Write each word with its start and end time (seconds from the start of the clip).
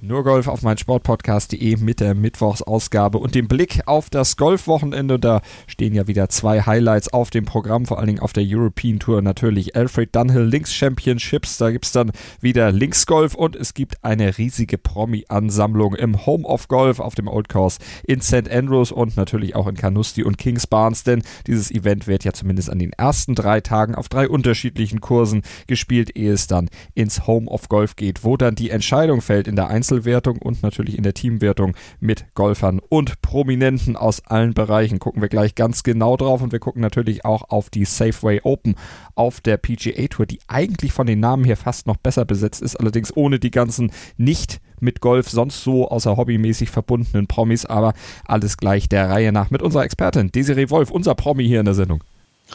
nur 0.00 0.22
Golf 0.22 0.46
auf 0.46 0.62
mein 0.62 0.78
Sportpodcast.de 0.78 1.76
mit 1.78 1.98
der 1.98 2.14
Mittwochsausgabe 2.14 3.18
und 3.18 3.34
dem 3.34 3.48
Blick 3.48 3.80
auf 3.86 4.10
das 4.10 4.36
Golfwochenende. 4.36 5.18
Da 5.18 5.40
stehen 5.66 5.92
ja 5.92 6.06
wieder 6.06 6.28
zwei 6.28 6.62
Highlights 6.62 7.12
auf 7.12 7.30
dem 7.30 7.44
Programm, 7.44 7.84
vor 7.84 7.98
allen 7.98 8.06
Dingen 8.06 8.20
auf 8.20 8.32
der 8.32 8.44
European 8.46 9.00
Tour 9.00 9.22
natürlich. 9.22 9.74
Alfred 9.74 10.14
Dunhill 10.14 10.44
Links 10.44 10.72
Championships, 10.72 11.58
da 11.58 11.70
gibt 11.72 11.86
es 11.86 11.92
dann 11.92 12.12
wieder 12.40 12.70
Linksgolf 12.70 13.34
und 13.34 13.56
es 13.56 13.74
gibt 13.74 14.04
eine 14.04 14.38
riesige 14.38 14.78
Promi-Ansammlung 14.78 15.96
im 15.96 16.26
Home 16.26 16.46
of 16.46 16.68
Golf 16.68 17.00
auf 17.00 17.16
dem 17.16 17.26
Old 17.26 17.48
Course 17.48 17.80
in 18.04 18.20
St. 18.20 18.48
Andrews 18.50 18.92
und 18.92 19.16
natürlich 19.16 19.56
auch 19.56 19.66
in 19.66 19.74
Carnoustie 19.74 20.22
und 20.22 20.38
Kings 20.38 20.68
Barnes, 20.68 21.02
denn 21.02 21.22
dieses 21.48 21.72
Event 21.72 22.06
wird 22.06 22.22
ja 22.22 22.32
zumindest 22.32 22.70
an 22.70 22.78
den 22.78 22.92
ersten 22.92 23.34
drei 23.34 23.60
Tagen 23.60 23.96
auf 23.96 24.08
drei 24.08 24.28
unterschiedlichen 24.28 25.00
Kursen 25.00 25.42
gespielt, 25.66 26.16
ehe 26.16 26.32
es 26.32 26.46
dann 26.46 26.68
ins 26.94 27.26
Home 27.26 27.48
of 27.48 27.68
Golf 27.68 27.96
geht, 27.96 28.22
wo 28.22 28.36
dann 28.36 28.54
die 28.54 28.70
Entscheidung 28.70 29.22
fällt 29.22 29.48
in 29.48 29.56
der 29.56 29.68
Einzel 29.68 29.87
Einzelwertung 29.88 30.36
und 30.38 30.62
natürlich 30.62 30.98
in 30.98 31.02
der 31.02 31.14
Teamwertung 31.14 31.74
mit 31.98 32.26
Golfern 32.34 32.78
und 32.90 33.22
Prominenten 33.22 33.96
aus 33.96 34.20
allen 34.26 34.52
Bereichen. 34.52 34.98
Gucken 34.98 35.22
wir 35.22 35.30
gleich 35.30 35.54
ganz 35.54 35.82
genau 35.82 36.18
drauf 36.18 36.42
und 36.42 36.52
wir 36.52 36.58
gucken 36.58 36.82
natürlich 36.82 37.24
auch 37.24 37.48
auf 37.48 37.70
die 37.70 37.86
Safeway 37.86 38.40
Open 38.42 38.74
auf 39.14 39.40
der 39.40 39.56
PGA 39.56 40.06
Tour, 40.08 40.26
die 40.26 40.40
eigentlich 40.46 40.92
von 40.92 41.06
den 41.06 41.20
Namen 41.20 41.44
her 41.44 41.56
fast 41.56 41.86
noch 41.86 41.96
besser 41.96 42.26
besetzt 42.26 42.60
ist, 42.60 42.76
allerdings 42.76 43.16
ohne 43.16 43.38
die 43.38 43.50
ganzen 43.50 43.90
nicht 44.18 44.60
mit 44.78 45.00
Golf 45.00 45.30
sonst 45.30 45.64
so 45.64 45.88
außer 45.88 46.18
hobbymäßig 46.18 46.70
verbundenen 46.70 47.26
Promis, 47.26 47.64
aber 47.64 47.94
alles 48.26 48.58
gleich 48.58 48.90
der 48.90 49.08
Reihe 49.08 49.32
nach 49.32 49.50
mit 49.50 49.62
unserer 49.62 49.84
Expertin 49.84 50.30
Desiree 50.30 50.68
Wolf, 50.68 50.90
unser 50.90 51.14
Promi 51.14 51.46
hier 51.46 51.60
in 51.60 51.64
der 51.64 51.74
Sendung. 51.74 52.04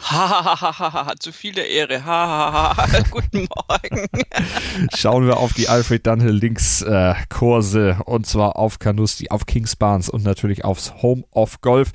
Hahaha, 0.02 1.14
zu 1.18 1.32
viel 1.32 1.52
der 1.52 1.68
Ehre. 1.68 2.04
Hahaha, 2.04 3.02
guten 3.10 3.46
Morgen. 3.48 4.06
Schauen 4.94 5.26
wir 5.26 5.38
auf 5.38 5.52
die 5.52 5.68
Alfred 5.68 6.06
Dunhill 6.06 6.32
Links 6.32 6.82
äh, 6.82 7.14
Kurse 7.28 7.98
und 8.04 8.26
zwar 8.26 8.56
auf 8.56 8.78
Canusti, 8.78 9.30
auf 9.30 9.46
Kings 9.46 9.76
Barnes 9.76 10.08
und 10.08 10.24
natürlich 10.24 10.64
aufs 10.64 10.94
Home 11.02 11.24
of 11.30 11.60
Golf. 11.60 11.92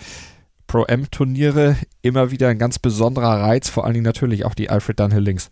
Pro-M-Turniere 0.68 1.78
immer 2.02 2.32
wieder 2.32 2.48
ein 2.50 2.60
ganz 2.60 2.78
besonderer 2.78 3.42
Reiz, 3.42 3.70
vor 3.70 3.86
allen 3.86 3.96
Dingen 3.96 4.06
natürlich 4.06 4.46
auch 4.46 4.54
die 4.54 4.70
Alfred 4.70 5.00
Dunhill 5.00 5.24
Links. 5.24 5.50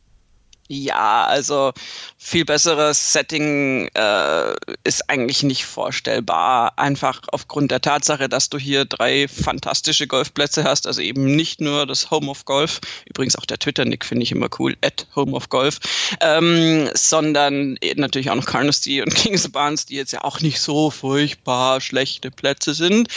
Ja, 0.69 1.23
also 1.25 1.71
viel 2.17 2.43
besseres 2.43 3.13
Setting 3.13 3.87
äh, 3.93 4.53
ist 4.83 5.09
eigentlich 5.09 5.43
nicht 5.43 5.63
vorstellbar. 5.63 6.77
Einfach 6.77 7.21
aufgrund 7.31 7.71
der 7.71 7.79
Tatsache, 7.79 8.27
dass 8.27 8.49
du 8.49 8.57
hier 8.57 8.83
drei 8.83 9.29
fantastische 9.29 10.07
Golfplätze 10.07 10.65
hast. 10.65 10.85
Also 10.85 11.01
eben 11.01 11.37
nicht 11.37 11.61
nur 11.61 11.85
das 11.85 12.11
Home 12.11 12.29
of 12.29 12.43
Golf, 12.43 12.81
übrigens 13.05 13.37
auch 13.37 13.45
der 13.45 13.59
Twitter-Nick 13.59 14.03
finde 14.03 14.23
ich 14.23 14.33
immer 14.33 14.49
cool, 14.59 14.75
at 14.83 15.07
Home 15.15 15.31
of 15.31 15.47
Golf, 15.47 15.79
ähm, 16.19 16.89
sondern 16.93 17.77
natürlich 17.95 18.29
auch 18.29 18.35
noch 18.35 18.45
Carnoustie 18.45 19.01
und 19.01 19.15
Kings 19.15 19.47
Barnes, 19.49 19.85
die 19.85 19.95
jetzt 19.95 20.11
ja 20.11 20.25
auch 20.25 20.41
nicht 20.41 20.59
so 20.59 20.91
furchtbar 20.91 21.79
schlechte 21.79 22.29
Plätze 22.29 22.73
sind. 22.73 23.07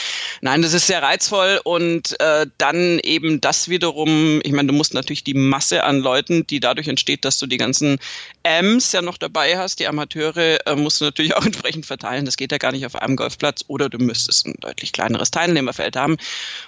Nein, 0.40 0.62
das 0.62 0.72
ist 0.72 0.86
sehr 0.86 1.02
reizvoll 1.02 1.60
und 1.64 2.20
äh, 2.20 2.46
dann 2.58 3.00
eben 3.00 3.40
das 3.40 3.68
wiederum, 3.68 4.40
ich 4.44 4.52
meine, 4.52 4.68
du 4.68 4.74
musst 4.74 4.94
natürlich 4.94 5.24
die 5.24 5.34
Masse 5.34 5.82
an 5.82 5.98
Leuten, 5.98 6.46
die 6.46 6.60
dadurch 6.60 6.86
entsteht, 6.86 7.24
dass 7.24 7.39
du 7.40 7.46
die 7.46 7.56
ganzen 7.56 7.98
Ms 8.42 8.92
ja 8.92 9.02
noch 9.02 9.18
dabei 9.18 9.58
hast, 9.58 9.80
die 9.80 9.86
Amateure, 9.86 10.66
äh, 10.66 10.76
musst 10.76 11.00
du 11.00 11.06
natürlich 11.06 11.34
auch 11.36 11.44
entsprechend 11.44 11.86
verteilen. 11.86 12.24
Das 12.24 12.36
geht 12.36 12.52
ja 12.52 12.58
gar 12.58 12.72
nicht 12.72 12.86
auf 12.86 12.96
einem 12.96 13.16
Golfplatz 13.16 13.64
oder 13.68 13.88
du 13.88 13.98
müsstest 13.98 14.46
ein 14.46 14.54
deutlich 14.60 14.92
kleineres 14.92 15.30
Teilnehmerfeld 15.30 15.96
haben. 15.96 16.16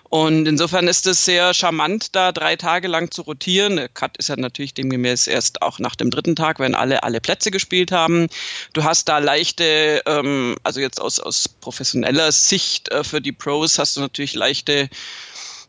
Und 0.08 0.46
insofern 0.46 0.88
ist 0.88 1.06
es 1.06 1.24
sehr 1.24 1.54
charmant, 1.54 2.14
da 2.14 2.32
drei 2.32 2.56
Tage 2.56 2.88
lang 2.88 3.10
zu 3.10 3.22
rotieren. 3.22 3.76
Der 3.76 3.88
Cut 3.88 4.16
ist 4.18 4.28
ja 4.28 4.36
natürlich 4.36 4.74
demgemäß 4.74 5.26
erst 5.26 5.62
auch 5.62 5.78
nach 5.78 5.96
dem 5.96 6.10
dritten 6.10 6.36
Tag, 6.36 6.58
wenn 6.58 6.74
alle 6.74 7.02
alle 7.02 7.20
Plätze 7.20 7.50
gespielt 7.50 7.92
haben. 7.92 8.28
Du 8.72 8.84
hast 8.84 9.08
da 9.08 9.18
leichte, 9.18 10.02
ähm, 10.06 10.56
also 10.62 10.80
jetzt 10.80 11.00
aus, 11.00 11.18
aus 11.18 11.48
professioneller 11.48 12.32
Sicht 12.32 12.90
äh, 12.90 13.04
für 13.04 13.20
die 13.20 13.32
Pros 13.32 13.78
hast 13.78 13.96
du 13.96 14.00
natürlich 14.00 14.34
leichte 14.34 14.88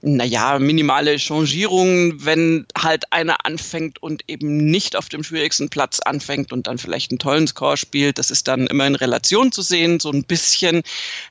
naja, 0.05 0.59
minimale 0.59 1.17
Changierungen, 1.17 2.25
wenn 2.25 2.65
halt 2.77 3.13
einer 3.13 3.45
anfängt 3.45 4.03
und 4.03 4.23
eben 4.27 4.57
nicht 4.57 4.97
auf 4.97 5.07
dem 5.07 5.23
schwierigsten 5.23 5.69
Platz 5.69 6.01
anfängt 6.01 6.51
und 6.51 6.67
dann 6.67 6.77
vielleicht 6.77 7.11
einen 7.11 7.19
tollen 7.19 7.47
Score 7.47 7.77
spielt. 7.77 8.17
Das 8.17 8.29
ist 8.29 8.49
dann 8.49 8.67
immer 8.67 8.85
in 8.85 8.95
Relation 8.95 9.53
zu 9.53 9.61
sehen, 9.61 10.01
so 10.01 10.11
ein 10.11 10.25
bisschen. 10.25 10.83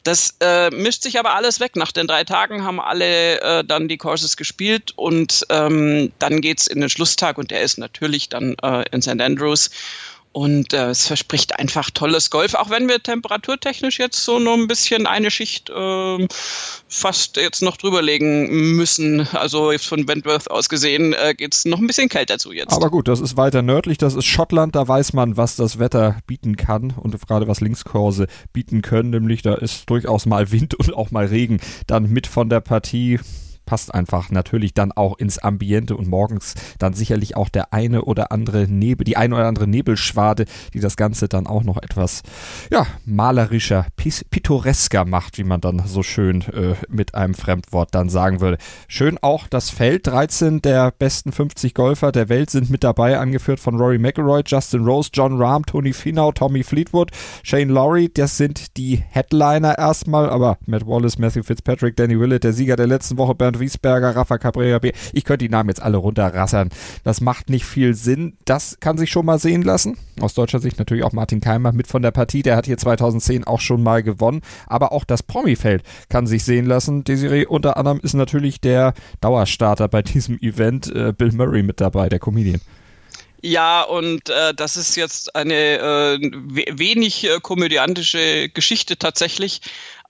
Das 0.05 0.37
äh, 0.41 0.71
mischt 0.71 1.03
sich 1.03 1.19
aber 1.19 1.35
alles 1.35 1.61
weg. 1.61 1.77
Nach 1.77 1.93
den 1.93 2.07
drei 2.07 2.25
Tagen 2.25 2.65
haben 2.65 2.81
alle 2.81 3.43
äh, 3.43 3.63
dann 3.63 3.89
die 3.89 3.99
Courses 3.99 4.39
gespielt 4.39 4.95
und 4.97 5.45
ähm, 5.51 6.11
dann 6.19 6.41
geht's 6.41 6.67
in 6.67 6.81
den 6.81 6.89
Schlusstag 6.89 7.37
und 7.37 7.51
der 7.51 7.61
ist 7.61 7.77
natürlich 7.77 8.31
dann 8.31 8.57
äh, 8.63 8.85
in 8.91 9.03
St. 9.03 9.21
Andrews. 9.21 9.69
Und 10.33 10.73
äh, 10.73 10.89
es 10.89 11.07
verspricht 11.07 11.59
einfach 11.59 11.91
tolles 11.91 12.31
Golf, 12.31 12.55
auch 12.55 12.71
wenn 12.71 12.89
wir 12.89 13.03
temperaturtechnisch 13.03 13.99
jetzt 13.99 14.25
so 14.25 14.39
noch 14.39 14.55
ein 14.55 14.67
bisschen 14.67 15.07
eine 15.07 15.31
Schicht 15.31 15.69
äh, 15.69 16.27
fast 16.89 17.37
jetzt 17.37 17.61
noch 17.61 17.77
drüberlegen 17.77 18.77
müssen. 18.77 19.29
Also 19.33 19.73
jetzt 19.73 19.87
von 19.87 20.09
Wentworth 20.09 20.51
aus 20.51 20.71
gesehen 20.71 21.13
äh, 21.13 21.35
geht 21.35 21.55
es 21.55 21.67
noch 21.67 21.79
ein 21.79 21.87
bisschen 21.87 22.09
kälter 22.09 22.39
zu 22.39 22.53
jetzt. 22.53 22.73
Aber 22.73 22.91
gut, 22.91 23.09
das 23.09 23.21
ist 23.21 23.37
weiter 23.37 23.61
nördlich, 23.61 23.99
das 23.99 24.15
ist 24.15 24.25
Schottland, 24.25 24.75
da 24.75 24.89
weiß 24.89 25.13
man, 25.13 25.37
was 25.37 25.57
das 25.57 25.79
Wetter 25.79 26.17
bieten 26.27 26.57
kann 26.57 26.95
und 26.97 27.15
gerade 27.27 27.47
was 27.47 27.61
Linkskurse 27.61 28.27
bieten 28.55 28.81
können, 28.81 29.11
nämlich 29.11 29.43
da 29.43 29.55
ist 29.55 29.91
durchaus 29.91 30.25
mal 30.25 30.51
Wind 30.51 30.75
und 30.75 30.95
auch 30.95 31.11
mal 31.11 31.27
Regen 31.27 31.61
dann 31.87 32.09
mit 32.09 32.27
von 32.27 32.49
der 32.49 32.61
Partie 32.61 33.21
passt 33.73 33.95
einfach 33.95 34.31
natürlich 34.31 34.75
dann 34.75 34.93
auch 34.93 35.17
ins 35.17 35.39
Ambiente 35.39 35.97
und 35.97 36.07
morgens 36.07 36.57
dann 36.79 36.93
sicherlich 36.93 37.39
auch 37.39 37.49
der 37.49 37.73
eine 37.73 38.03
oder 38.03 38.31
andere 38.31 38.69
Nebel, 38.69 39.05
die 39.05 39.17
eine 39.17 39.35
oder 39.35 39.47
andere 39.47 39.67
Nebelschwade, 39.67 40.45
die 40.75 40.81
das 40.81 40.99
Ganze 40.99 41.27
dann 41.27 41.47
auch 41.47 41.65
noch 41.65 41.79
etwas, 41.79 42.21
ja, 42.71 42.87
malerischer, 43.07 43.87
pittoresker 43.97 45.07
macht, 45.07 45.39
wie 45.39 45.45
man 45.45 45.63
dann 45.63 45.85
so 45.87 46.03
schön 46.03 46.43
äh, 46.53 46.75
mit 46.91 47.15
einem 47.15 47.33
Fremdwort 47.33 47.95
dann 47.95 48.11
sagen 48.11 48.43
würde. 48.43 48.59
Schön 48.89 49.17
auch 49.23 49.47
das 49.49 49.71
Feld, 49.71 50.07
13 50.07 50.61
der 50.61 50.91
besten 50.91 51.33
50 51.33 51.73
Golfer 51.73 52.13
der 52.13 52.29
Welt 52.29 52.51
sind 52.51 52.69
mit 52.69 52.85
dabei, 52.85 53.19
angeführt 53.19 53.59
von 53.59 53.77
Rory 53.77 53.97
McIlroy, 53.97 54.43
Justin 54.45 54.85
Rose, 54.85 55.09
John 55.15 55.41
Rahm, 55.41 55.65
Tony 55.65 55.95
Finau, 55.95 56.31
Tommy 56.33 56.63
Fleetwood, 56.63 57.11
Shane 57.43 57.71
Lowry, 57.71 58.11
das 58.13 58.37
sind 58.37 58.77
die 58.77 59.03
Headliner 59.09 59.79
erstmal, 59.79 60.29
aber 60.29 60.59
Matt 60.67 60.87
Wallace, 60.87 61.17
Matthew 61.17 61.45
Fitzpatrick, 61.45 61.97
Danny 61.97 62.21
Willett, 62.21 62.45
der 62.45 62.53
Sieger 62.53 62.77
der 62.77 62.87
letzten 62.87 63.17
Woche, 63.17 63.35
Bernd 63.35 63.62
Wiesberger, 63.63 64.15
Rafa 64.15 64.37
Cabrera. 64.37 64.79
Ich 65.15 65.25
könnte 65.25 65.47
die 65.47 65.49
Namen 65.49 65.71
jetzt 65.71 65.81
alle 65.81 65.97
runterrassern. 65.97 66.69
Das 67.03 67.23
macht 67.23 67.49
nicht 67.49 67.65
viel 67.65 67.95
Sinn. 67.95 68.37
Das 68.45 68.77
kann 68.81 68.99
sich 68.99 69.11
schon 69.11 69.25
mal 69.25 69.39
sehen 69.39 69.63
lassen. 69.63 69.97
Aus 70.21 70.35
deutscher 70.35 70.59
Sicht 70.59 70.79
natürlich 70.79 71.05
auch 71.05 71.13
Martin 71.13 71.41
Keimer 71.41 71.73
mit 71.73 71.87
von 71.87 72.03
der 72.03 72.11
Partie. 72.11 72.43
Der 72.43 72.57
hat 72.57 72.67
hier 72.67 72.77
2010 72.77 73.45
auch 73.45 73.61
schon 73.61 73.83
mal 73.83 74.03
gewonnen. 74.03 74.43
Aber 74.67 74.93
auch 74.93 75.05
das 75.05 75.23
Promifeld 75.23 75.83
kann 76.11 76.27
sich 76.27 76.45
sehen 76.45 76.67
lassen. 76.67 77.05
Desiree 77.05 77.47
unter 77.47 77.79
anderem 77.79 78.01
ist 78.03 78.13
natürlich 78.15 78.61
der 78.61 78.93
Dauerstarter 79.23 79.89
bei 79.89 80.03
diesem 80.03 80.39
Event. 80.41 80.95
Äh, 80.95 81.15
Bill 81.17 81.33
Murray 81.33 81.63
mit 81.63 81.81
dabei, 81.81 82.11
der 82.11 82.19
Comedian. 82.19 82.61
Ja, 83.45 83.83
und 83.83 84.31
äh, 84.31 84.55
das 84.55 84.77
ist 84.77 84.95
jetzt 84.95 85.35
eine 85.35 85.55
äh, 85.55 86.19
wenig 86.79 87.25
äh, 87.25 87.41
komödiantische 87.41 88.49
Geschichte 88.49 88.97
tatsächlich 88.97 89.61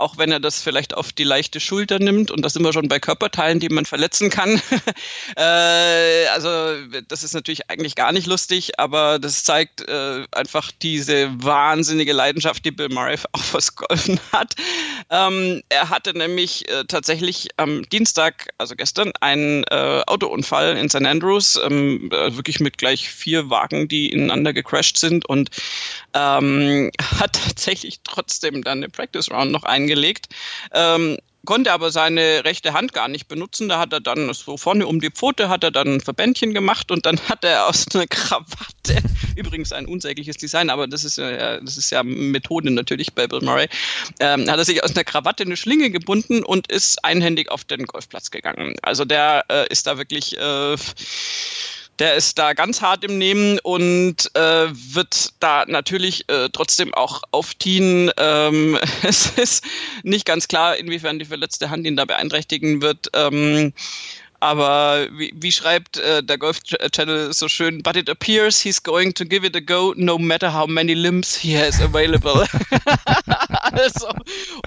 auch 0.02 0.18
wenn 0.18 0.32
er 0.32 0.40
das 0.40 0.60
vielleicht 0.60 0.94
auf 0.94 1.12
die 1.12 1.24
leichte 1.24 1.60
Schulter 1.60 1.98
nimmt. 1.98 2.30
Und 2.30 2.42
das 2.42 2.56
immer 2.56 2.72
schon 2.72 2.88
bei 2.88 2.98
Körperteilen, 2.98 3.60
die 3.60 3.68
man 3.68 3.86
verletzen 3.86 4.30
kann. 4.30 4.60
äh, 5.36 6.26
also 6.26 6.48
das 7.08 7.22
ist 7.22 7.34
natürlich 7.34 7.70
eigentlich 7.70 7.94
gar 7.94 8.12
nicht 8.12 8.26
lustig, 8.26 8.78
aber 8.78 9.18
das 9.18 9.44
zeigt 9.44 9.88
äh, 9.88 10.24
einfach 10.32 10.72
diese 10.82 11.30
wahnsinnige 11.42 12.12
Leidenschaft, 12.12 12.64
die 12.64 12.72
Bill 12.72 12.88
Murray 12.88 13.16
auch 13.32 13.42
fürs 13.42 13.76
Golfen 13.76 14.18
hat. 14.32 14.54
Ähm, 15.10 15.62
er 15.68 15.88
hatte 15.88 16.16
nämlich 16.16 16.68
äh, 16.68 16.84
tatsächlich 16.84 17.48
am 17.56 17.88
Dienstag, 17.88 18.48
also 18.58 18.74
gestern, 18.74 19.12
einen 19.20 19.64
äh, 19.70 20.02
Autounfall 20.06 20.76
in 20.76 20.88
St. 20.88 21.06
Andrews, 21.06 21.58
ähm, 21.64 22.10
äh, 22.12 22.36
wirklich 22.36 22.58
mit 22.58 22.76
gleich 22.76 23.08
vier 23.08 23.50
Wagen, 23.50 23.86
die 23.86 24.10
ineinander 24.10 24.52
gecrashed 24.52 24.98
sind 24.98 25.26
und 25.26 25.50
ähm, 26.14 26.90
hat 27.20 27.34
tatsächlich 27.34 28.00
trotzdem 28.02 28.64
dann 28.64 28.78
eine 28.78 28.88
Practice 28.88 29.30
Round 29.30 29.52
noch 29.52 29.64
eingelegt. 29.92 30.28
Ähm, 30.72 31.18
konnte 31.44 31.72
aber 31.72 31.90
seine 31.90 32.44
rechte 32.44 32.72
Hand 32.72 32.92
gar 32.92 33.08
nicht 33.08 33.26
benutzen. 33.26 33.68
Da 33.68 33.78
hat 33.78 33.92
er 33.92 34.00
dann 34.00 34.32
so 34.32 34.56
vorne 34.56 34.86
um 34.86 35.00
die 35.00 35.10
Pfote 35.10 35.48
hat 35.48 35.64
er 35.64 35.72
dann 35.72 35.94
ein 35.94 36.00
Verbändchen 36.00 36.54
gemacht 36.54 36.90
und 36.92 37.04
dann 37.04 37.18
hat 37.28 37.44
er 37.44 37.66
aus 37.66 37.86
einer 37.94 38.06
Krawatte, 38.06 39.02
übrigens 39.36 39.72
ein 39.72 39.86
unsägliches 39.86 40.36
Design, 40.36 40.70
aber 40.70 40.86
das 40.86 41.04
ist 41.04 41.18
ja, 41.18 41.60
das 41.60 41.76
ist 41.76 41.90
ja 41.90 42.02
Methode 42.04 42.70
natürlich 42.70 43.12
bei 43.14 43.26
Bill 43.26 43.40
Murray, 43.40 43.68
ähm, 44.20 44.48
hat 44.48 44.58
er 44.58 44.64
sich 44.64 44.84
aus 44.84 44.94
einer 44.94 45.04
Krawatte 45.04 45.42
eine 45.42 45.56
Schlinge 45.56 45.90
gebunden 45.90 46.44
und 46.44 46.70
ist 46.70 47.04
einhändig 47.04 47.50
auf 47.50 47.64
den 47.64 47.86
Golfplatz 47.86 48.30
gegangen. 48.30 48.76
Also 48.82 49.04
der 49.04 49.44
äh, 49.48 49.66
ist 49.68 49.88
da 49.88 49.98
wirklich 49.98 50.38
äh, 50.38 50.76
der 51.98 52.14
ist 52.16 52.38
da 52.38 52.52
ganz 52.52 52.80
hart 52.80 53.04
im 53.04 53.18
Nehmen 53.18 53.58
und 53.60 54.30
äh, 54.34 54.68
wird 54.70 55.30
da 55.40 55.64
natürlich 55.66 56.28
äh, 56.28 56.48
trotzdem 56.52 56.94
auch 56.94 57.22
aufziehen. 57.30 58.10
Ähm, 58.16 58.78
es 59.02 59.26
ist 59.38 59.64
nicht 60.02 60.26
ganz 60.26 60.48
klar, 60.48 60.76
inwiefern 60.76 61.18
die 61.18 61.24
verletzte 61.24 61.70
Hand 61.70 61.86
ihn 61.86 61.96
da 61.96 62.04
beeinträchtigen 62.04 62.82
wird. 62.82 63.08
Ähm, 63.14 63.72
aber 64.40 65.06
wie, 65.12 65.32
wie 65.36 65.52
schreibt 65.52 65.98
äh, 65.98 66.20
der 66.20 66.36
Golf 66.36 66.64
Channel 66.64 67.32
so 67.32 67.46
schön, 67.46 67.80
but 67.80 67.94
it 67.94 68.10
appears 68.10 68.60
he's 68.60 68.82
going 68.82 69.14
to 69.14 69.24
give 69.24 69.46
it 69.46 69.54
a 69.54 69.60
go, 69.60 69.94
no 69.96 70.18
matter 70.18 70.52
how 70.52 70.66
many 70.66 70.94
limbs 70.94 71.36
he 71.36 71.56
has 71.56 71.80
available. 71.80 72.44
also, 73.72 74.08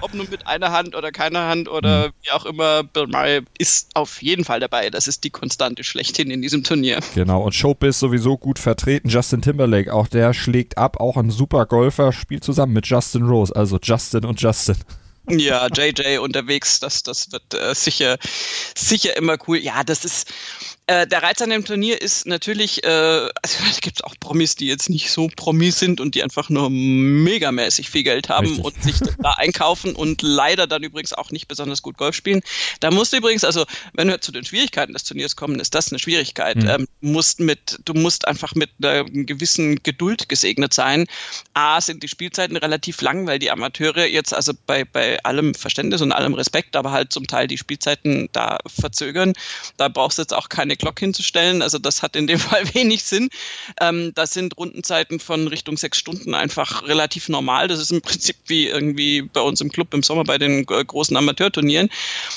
ob 0.02 0.14
nun 0.14 0.28
mit 0.30 0.46
einer 0.46 0.72
Hand 0.72 0.94
oder 0.94 1.12
keiner 1.12 1.48
Hand 1.48 1.68
oder 1.68 2.08
mhm. 2.08 2.12
wie 2.22 2.30
auch 2.30 2.44
immer, 2.44 2.82
Bill 2.82 3.06
Murray 3.06 3.42
ist 3.58 3.90
auf 3.94 4.22
jeden 4.22 4.44
Fall 4.44 4.60
dabei. 4.60 4.90
Das 4.90 5.08
ist 5.08 5.24
die 5.24 5.30
Konstante 5.30 5.84
schlechthin 5.84 6.30
in 6.30 6.42
diesem 6.42 6.64
Turnier. 6.64 7.00
Genau, 7.14 7.42
und 7.42 7.54
Showbiz 7.54 7.98
sowieso 7.98 8.36
gut 8.36 8.58
vertreten. 8.58 9.08
Justin 9.08 9.42
Timberlake, 9.42 9.92
auch 9.92 10.08
der 10.08 10.34
schlägt 10.34 10.78
ab, 10.78 11.00
auch 11.00 11.16
ein 11.16 11.30
super 11.30 11.66
Golfer, 11.66 12.12
spielt 12.12 12.44
zusammen 12.44 12.72
mit 12.72 12.86
Justin 12.86 13.24
Rose, 13.24 13.54
also 13.54 13.78
Justin 13.82 14.24
und 14.24 14.40
Justin. 14.40 14.76
Ja, 15.28 15.66
JJ 15.66 16.18
unterwegs, 16.18 16.78
das, 16.78 17.02
das 17.02 17.32
wird 17.32 17.52
äh, 17.54 17.74
sicher, 17.74 18.16
sicher 18.76 19.16
immer 19.16 19.36
cool. 19.48 19.58
Ja, 19.58 19.82
das 19.82 20.04
ist, 20.04 20.32
äh, 20.88 21.06
der 21.06 21.22
Reiz 21.22 21.42
an 21.42 21.50
dem 21.50 21.64
Turnier 21.64 22.00
ist 22.00 22.26
natürlich, 22.26 22.84
äh, 22.84 22.88
also 22.88 23.30
da 23.42 23.80
gibt 23.80 23.98
es 23.98 24.04
auch 24.04 24.14
Promis, 24.20 24.54
die 24.54 24.68
jetzt 24.68 24.88
nicht 24.88 25.10
so 25.10 25.28
Promis 25.34 25.80
sind 25.80 26.00
und 26.00 26.14
die 26.14 26.22
einfach 26.22 26.48
nur 26.48 26.70
megamäßig 26.70 27.90
viel 27.90 28.04
Geld 28.04 28.28
haben 28.28 28.46
Richtig. 28.46 28.64
und 28.64 28.82
sich 28.82 28.96
da 29.18 29.32
einkaufen 29.32 29.96
und 29.96 30.22
leider 30.22 30.68
dann 30.68 30.84
übrigens 30.84 31.12
auch 31.12 31.30
nicht 31.30 31.48
besonders 31.48 31.82
gut 31.82 31.98
Golf 31.98 32.14
spielen. 32.14 32.40
Da 32.78 32.92
musst 32.92 33.12
du 33.12 33.16
übrigens, 33.16 33.42
also 33.42 33.64
wenn 33.94 34.08
wir 34.08 34.20
zu 34.20 34.30
den 34.30 34.44
Schwierigkeiten 34.44 34.92
des 34.92 35.02
Turniers 35.02 35.34
kommen, 35.34 35.58
ist 35.58 35.74
das 35.74 35.90
eine 35.90 35.98
Schwierigkeit. 35.98 36.56
Mhm. 36.56 36.68
Ähm, 36.68 36.88
musst 37.00 37.40
mit, 37.40 37.80
du 37.84 37.94
musst 37.94 38.28
einfach 38.28 38.54
mit 38.54 38.70
einer 38.80 39.04
gewissen 39.04 39.82
Geduld 39.82 40.28
gesegnet 40.28 40.72
sein. 40.72 41.06
A, 41.54 41.80
sind 41.80 42.04
die 42.04 42.08
Spielzeiten 42.08 42.56
relativ 42.56 43.00
lang, 43.00 43.26
weil 43.26 43.40
die 43.40 43.50
Amateure 43.50 44.06
jetzt 44.06 44.32
also 44.32 44.52
bei, 44.66 44.84
bei 44.84 45.22
allem 45.24 45.54
Verständnis 45.54 46.00
und 46.00 46.12
allem 46.12 46.34
Respekt, 46.34 46.76
aber 46.76 46.92
halt 46.92 47.12
zum 47.12 47.26
Teil 47.26 47.48
die 47.48 47.58
Spielzeiten 47.58 48.28
da 48.32 48.58
verzögern. 48.66 49.32
Da 49.76 49.88
brauchst 49.88 50.18
du 50.18 50.22
jetzt 50.22 50.34
auch 50.34 50.48
keine 50.48 50.75
Glock 50.76 50.98
hinzustellen. 51.00 51.62
Also 51.62 51.78
das 51.78 52.02
hat 52.02 52.16
in 52.16 52.26
dem 52.26 52.38
Fall 52.46 52.62
wenig 52.74 53.02
Sinn. 53.02 53.28
Ähm, 53.80 54.12
das 54.14 54.32
sind 54.32 54.56
Rundenzeiten 54.56 55.20
von 55.20 55.48
Richtung 55.48 55.76
sechs 55.76 55.98
Stunden 55.98 56.34
einfach 56.34 56.86
relativ 56.86 57.28
normal. 57.28 57.68
Das 57.68 57.80
ist 57.80 57.90
im 57.90 58.02
Prinzip 58.02 58.36
wie 58.46 58.68
irgendwie 58.68 59.22
bei 59.22 59.40
uns 59.40 59.60
im 59.60 59.70
Club 59.70 59.92
im 59.94 60.02
Sommer 60.02 60.24
bei 60.24 60.38
den 60.38 60.66
äh, 60.68 60.84
großen 60.84 61.16
Amateurturnieren. 61.16 61.88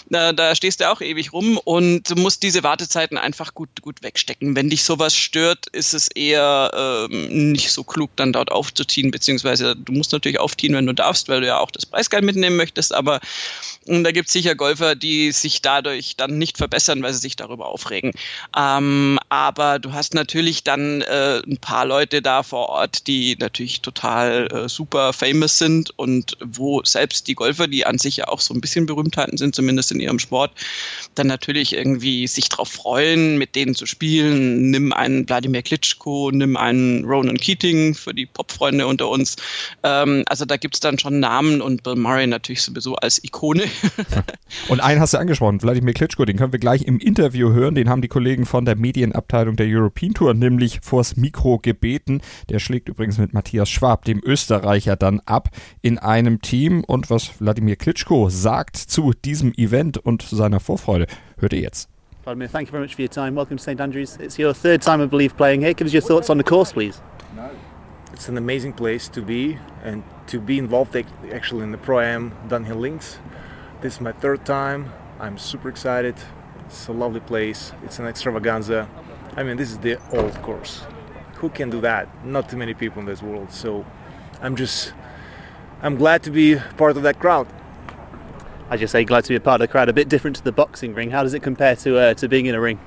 Da, 0.10 0.34
da 0.34 0.56
stehst 0.56 0.80
du 0.80 0.90
auch 0.90 1.02
ewig 1.02 1.34
rum 1.34 1.58
und 1.58 2.16
musst 2.16 2.44
diese 2.44 2.64
Wartezeiten 2.64 3.18
einfach 3.18 3.54
gut, 3.54 3.70
gut 3.82 4.02
wegstecken. 4.04 4.56
Wenn 4.56 4.70
dich 4.70 4.84
sowas 4.84 5.16
stört, 5.16 5.68
ist 5.68 5.94
es 5.94 6.10
eher 6.10 7.08
ähm, 7.10 7.52
nicht 7.52 7.72
so 7.72 7.84
klug, 7.84 8.12
dann 8.16 8.34
dort 8.34 8.52
aufzuziehen, 8.52 9.12
beziehungsweise 9.12 9.76
du 9.76 9.92
musst 9.94 10.12
natürlich 10.12 10.40
aufziehen, 10.40 10.74
wenn 10.74 10.86
du 10.86 10.94
darfst, 10.94 11.30
weil 11.30 11.42
du 11.42 11.48
ja 11.48 11.60
auch 11.60 11.72
das 11.72 11.86
Preisgeld 11.86 12.24
mitnehmen 12.24 12.56
möchtest, 12.56 12.94
aber 12.94 13.20
äh, 13.86 14.04
da 14.04 14.12
gibt 14.12 14.28
es 14.28 14.34
sicher 14.34 14.56
Golfer, 14.56 14.96
die 14.96 15.32
sich 15.32 15.62
dadurch 15.62 16.16
dann 16.16 16.38
nicht 16.38 16.58
verbessern, 16.58 17.02
weil 17.02 17.14
sie 17.14 17.20
sich 17.20 17.36
darüber 17.36 17.68
aufregen. 17.68 18.12
Ähm, 18.58 19.20
aber 19.30 19.80
du 19.80 19.94
hast 19.94 20.14
natürlich 20.14 20.64
dann 20.64 21.02
äh, 21.02 21.42
ein 21.46 21.58
paar 21.58 21.86
Leute 21.86 22.22
da 22.22 22.44
vor 22.44 22.70
Ort, 22.70 23.08
die 23.08 23.36
natürlich 23.40 23.82
total 23.82 24.48
äh, 24.52 24.70
super 24.70 25.14
famous 25.14 25.58
sind 25.58 25.92
und 25.98 26.38
wo 26.44 26.82
selbst 26.84 27.28
die 27.28 27.36
Golfer, 27.36 27.68
die 27.68 27.86
an 27.86 27.98
sich 27.98 28.18
ja 28.18 28.28
auch 28.28 28.42
so 28.42 28.54
ein 28.54 28.62
bisschen 28.62 28.86
Berühmtheiten 28.86 29.38
sind, 29.38 29.56
zumindest 29.56 29.92
in 29.92 30.00
ihrem 30.00 30.20
Sport, 30.20 30.52
dann 31.16 31.28
natürlich 31.28 31.74
irgendwie 31.74 32.28
sich 32.28 32.50
drauf 32.50 32.70
freuen, 32.70 33.38
mit 33.38 33.56
denen 33.56 33.76
zu 33.76 33.86
spielen. 33.86 34.72
Nimm 34.72 34.94
einen 34.94 35.28
Wladimir 35.28 35.62
Klitschko, 35.62 36.32
nimm 36.32 36.58
einen 36.58 37.06
Ronan 37.06 37.38
Keating 37.38 37.94
für 37.96 38.14
die 38.14 38.26
Popfreunde 38.26 38.88
unter 38.88 39.10
uns. 39.10 39.36
Ähm, 39.84 40.24
also 40.28 40.46
da 40.46 40.58
gibt 40.58 40.76
es 40.76 40.80
dann 40.80 41.00
schon 41.00 41.20
Namen 41.20 41.62
und 41.62 41.84
Bill 41.84 41.96
Murray 41.96 42.28
natürlich 42.28 42.62
sowieso 42.62 42.96
als 42.96 43.24
Ikone. 43.24 43.64
und 44.70 44.80
einen 44.80 45.00
hast 45.00 45.14
du 45.14 45.18
angesprochen, 45.18 45.62
Wladimir 45.62 45.94
Klitschko, 45.94 46.26
den 46.26 46.38
können 46.38 46.52
wir 46.52 46.60
gleich 46.60 46.84
im 46.84 47.00
Interview 47.00 47.52
hören, 47.52 47.76
den 47.76 47.90
haben 47.90 48.02
die 48.02 48.08
Kollegen 48.08 48.19
Kollegen 48.20 48.46
von 48.46 48.66
der 48.66 48.76
Medienabteilung 48.76 49.56
der 49.56 49.66
European 49.70 50.14
Tour 50.14 50.34
nämlich 50.34 50.82
vors 50.84 51.16
Mikro 51.16 51.58
gebeten. 51.58 52.20
Der 52.50 52.60
schlägt 52.60 52.90
übrigens 52.90 53.18
mit 53.18 53.34
Matthias 53.34 53.70
Schwab, 53.70 54.04
dem 54.04 54.22
Österreicher, 54.22 54.98
dann 54.98 55.22
ab 55.26 55.48
in 55.82 55.98
einem 55.98 56.42
Team. 56.42 56.84
Und 56.84 57.10
was 57.10 57.40
Wladimir 57.40 57.78
Klitschko 57.78 58.28
sagt 58.28 58.76
zu 58.76 59.14
diesem 59.24 59.54
Event 59.54 60.00
und 60.00 60.22
zu 60.22 60.36
seiner 60.36 60.60
Vorfreude, 60.60 61.08
hört 61.38 61.54
ihr 61.54 61.62
jetzt. 61.62 61.88
Vladimir, 62.24 62.52
thank 62.52 62.68
you 62.68 62.72
very 62.72 62.84
much 62.84 62.94
for 62.94 63.04
your 63.04 63.10
time. 63.10 63.38
Welcome 63.38 63.56
to 63.56 63.64
St 63.64 63.80
Andrews. 63.80 64.18
It's 64.18 64.38
your 64.38 64.54
third 64.54 64.84
time, 64.84 65.02
I 65.02 65.08
believe, 65.08 65.38
playing 65.38 65.62
here. 65.62 65.74
Give 65.74 65.88
us 65.88 65.94
your 65.94 66.04
thoughts 66.04 66.30
on 66.30 66.38
the 66.38 66.44
course, 66.44 66.74
please. 66.74 67.00
It's 68.12 68.28
an 68.28 68.38
amazing 68.38 68.74
place 68.74 69.08
to 69.14 69.22
be 69.22 69.58
and 69.86 70.04
to 70.28 70.42
be 70.42 70.58
involved 70.58 70.94
actually 71.32 71.64
in 71.64 71.72
the 71.72 71.78
Pro 71.78 72.02
Am 72.02 72.34
Downhill 72.50 72.80
Links. 72.80 73.18
This 73.80 73.94
is 73.94 74.02
my 74.02 74.12
third 74.12 74.46
time. 74.46 74.92
I'm 75.22 75.38
super 75.38 75.70
excited. 75.70 76.16
It's 76.70 76.88
a 76.88 76.92
lovely 76.92 77.20
place. 77.20 77.72
It's 77.84 77.98
an 77.98 78.06
extravaganza. 78.06 78.88
I 79.36 79.42
mean, 79.42 79.58
this 79.58 79.72
is 79.72 79.80
the 79.80 79.98
old 80.12 80.40
course. 80.44 80.84
Who 81.38 81.50
can 81.50 81.72
do 81.72 81.82
that? 81.82 82.08
Not 82.24 82.48
too 82.48 82.58
many 82.58 82.76
people 82.76 83.00
in 83.00 83.08
this 83.08 83.24
world. 83.24 83.52
So 83.52 83.84
I'm 84.40 84.56
just, 84.56 84.94
I'm 85.82 85.96
glad 85.96 86.22
to 86.24 86.30
be 86.30 86.58
part 86.78 86.96
of 86.96 87.02
that 87.02 87.20
crowd. 87.20 87.48
As 88.70 88.82
you 88.82 88.86
say, 88.86 89.04
glad 89.04 89.24
to 89.24 89.30
be 89.30 89.36
a 89.36 89.40
part 89.40 89.60
of 89.62 89.68
the 89.68 89.72
crowd. 89.72 89.90
A 89.90 89.94
bit 89.94 90.10
different 90.10 90.36
to 90.36 90.44
the 90.44 90.52
boxing 90.52 90.94
ring. 90.94 91.10
How 91.10 91.24
does 91.24 91.34
it 91.34 91.42
compare 91.42 91.76
to 91.78 91.98
uh, 91.98 92.14
to 92.14 92.30
being 92.30 92.46
in 92.46 92.54
a 92.54 92.62
ring? 92.62 92.80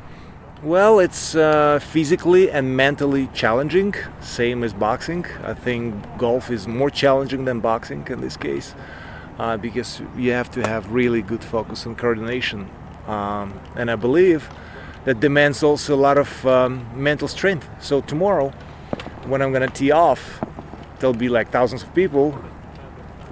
Well, 0.63 1.01
it's 1.01 1.35
uh, 1.35 1.81
physically 1.81 2.53
and 2.53 2.77
mentally 2.77 3.29
challenging, 3.35 3.97
same 4.21 4.63
as 4.63 4.73
boxing. 4.73 5.27
I 5.43 5.55
think 5.55 5.93
golf 6.19 6.53
is 6.53 6.69
more 6.69 6.89
challenging 6.89 7.47
than 7.47 7.59
boxing 7.59 8.07
in 8.09 8.21
this 8.21 8.37
case 8.37 8.77
uh, 9.41 9.57
because 9.57 10.01
you 10.17 10.31
have 10.31 10.53
to 10.53 10.65
have 10.69 10.93
really 10.93 11.21
good 11.21 11.43
focus 11.43 11.85
and 11.85 11.99
coordination 11.99 12.71
um, 13.07 13.59
and 13.77 13.91
I 13.91 13.97
believe 13.97 14.49
that 15.05 15.21
demands 15.21 15.63
also 15.63 15.95
a 15.95 15.97
lot 15.97 16.19
of 16.19 16.47
um, 16.47 16.87
mental 16.95 17.29
strength. 17.29 17.69
So 17.81 18.01
tomorrow, 18.01 18.51
when 19.27 19.43
I'm 19.43 19.53
gonna 19.53 19.69
tee 19.69 19.91
off, 19.91 20.41
there'll 20.99 21.15
be 21.15 21.29
like 21.29 21.51
thousands 21.51 21.83
of 21.83 21.93
people 21.95 22.39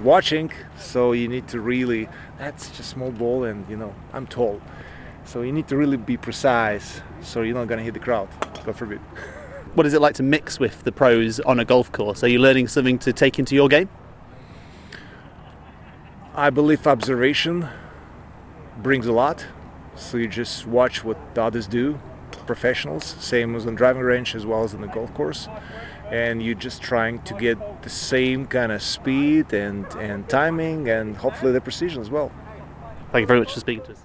watching. 0.01 0.51
So 0.77 1.13
you 1.13 1.27
need 1.27 1.47
to 1.49 1.61
really 1.61 2.09
that's 2.37 2.67
just 2.69 2.79
a 2.79 2.83
small 2.83 3.11
ball, 3.11 3.43
and 3.45 3.67
you 3.69 3.77
know 3.77 3.93
I'm 4.13 4.27
tall, 4.27 4.61
so 5.25 5.41
you 5.41 5.51
need 5.51 5.67
to 5.69 5.77
really 5.77 5.97
be 5.97 6.17
precise. 6.17 7.01
So 7.21 7.41
you're 7.41 7.55
not 7.55 7.67
gonna 7.67 7.83
hit 7.83 7.93
the 7.93 7.99
crowd. 7.99 8.29
God 8.65 8.75
forbid. 8.75 8.99
What 9.73 9.85
is 9.85 9.93
it 9.93 10.01
like 10.01 10.15
to 10.15 10.23
mix 10.23 10.59
with 10.59 10.83
the 10.83 10.91
pros 10.91 11.39
on 11.39 11.57
a 11.57 11.63
golf 11.63 11.93
course? 11.93 12.25
Are 12.25 12.27
you 12.27 12.39
learning 12.39 12.67
something 12.67 12.99
to 12.99 13.13
take 13.13 13.39
into 13.39 13.55
your 13.55 13.69
game? 13.69 13.87
I 16.35 16.49
believe 16.49 16.85
observation 16.85 17.69
brings 18.81 19.07
a 19.07 19.13
lot 19.13 19.45
so 20.01 20.17
you 20.17 20.27
just 20.27 20.67
watch 20.67 21.03
what 21.03 21.17
the 21.35 21.43
others 21.43 21.67
do, 21.67 21.99
professionals, 22.45 23.15
same 23.19 23.55
as 23.55 23.65
on 23.65 23.75
driving 23.75 24.01
range 24.01 24.35
as 24.35 24.45
well 24.45 24.63
as 24.63 24.73
on 24.73 24.81
the 24.81 24.87
golf 24.87 25.13
course. 25.13 25.47
And 26.11 26.43
you're 26.43 26.55
just 26.55 26.81
trying 26.81 27.21
to 27.23 27.33
get 27.35 27.57
the 27.83 27.89
same 27.89 28.45
kind 28.45 28.71
of 28.71 28.81
speed 28.81 29.53
and, 29.53 29.85
and 29.95 30.27
timing 30.27 30.89
and 30.89 31.15
hopefully 31.15 31.53
the 31.53 31.61
precision 31.61 32.01
as 32.01 32.09
well. 32.09 32.31
Thank 33.11 33.23
you 33.23 33.27
very 33.27 33.39
much 33.39 33.53
for 33.53 33.59
speaking 33.59 33.83
to 33.85 33.91
us. 33.91 33.99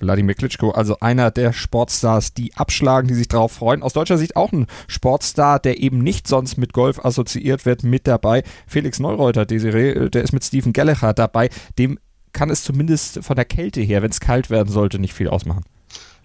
Wladimir 0.00 0.34
Klitschko, 0.34 0.70
also 0.70 0.96
einer 1.00 1.30
der 1.30 1.52
Sportstars, 1.52 2.32
die 2.32 2.54
abschlagen, 2.54 3.08
die 3.08 3.14
sich 3.14 3.28
darauf 3.28 3.52
freuen. 3.52 3.82
Aus 3.82 3.92
deutscher 3.92 4.16
Sicht 4.16 4.36
auch 4.36 4.52
ein 4.52 4.66
Sportstar, 4.86 5.58
der 5.58 5.80
eben 5.80 5.98
nicht 5.98 6.28
sonst 6.28 6.56
mit 6.56 6.72
Golf 6.72 7.04
assoziiert 7.04 7.66
wird, 7.66 7.82
mit 7.82 8.06
dabei. 8.06 8.44
Felix 8.66 9.00
Neureuter, 9.00 9.44
Desiree, 9.44 10.08
der 10.08 10.22
ist 10.22 10.32
mit 10.32 10.44
Stephen 10.44 10.72
Gallagher 10.72 11.14
dabei. 11.14 11.50
Dem 11.78 11.98
kann 12.32 12.50
es 12.50 12.62
zumindest 12.62 13.20
von 13.22 13.36
der 13.36 13.44
Kälte 13.44 13.80
her, 13.80 14.02
wenn 14.02 14.10
es 14.10 14.20
kalt 14.20 14.50
werden 14.50 14.72
sollte, 14.72 14.98
nicht 14.98 15.14
viel 15.14 15.28
ausmachen. 15.28 15.64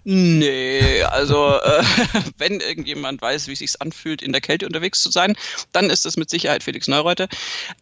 Nee, 0.04 1.02
also 1.10 1.58
äh, 1.60 1.82
wenn 2.38 2.60
irgendjemand 2.60 3.20
weiß, 3.22 3.48
wie 3.48 3.52
es 3.52 3.58
sich 3.60 3.80
anfühlt, 3.80 4.22
in 4.22 4.32
der 4.32 4.40
Kälte 4.40 4.66
unterwegs 4.66 5.02
zu 5.02 5.10
sein, 5.10 5.34
dann 5.72 5.90
ist 5.90 6.04
das 6.04 6.16
mit 6.16 6.30
Sicherheit 6.30 6.62
Felix 6.62 6.88
Neureuter. 6.88 7.28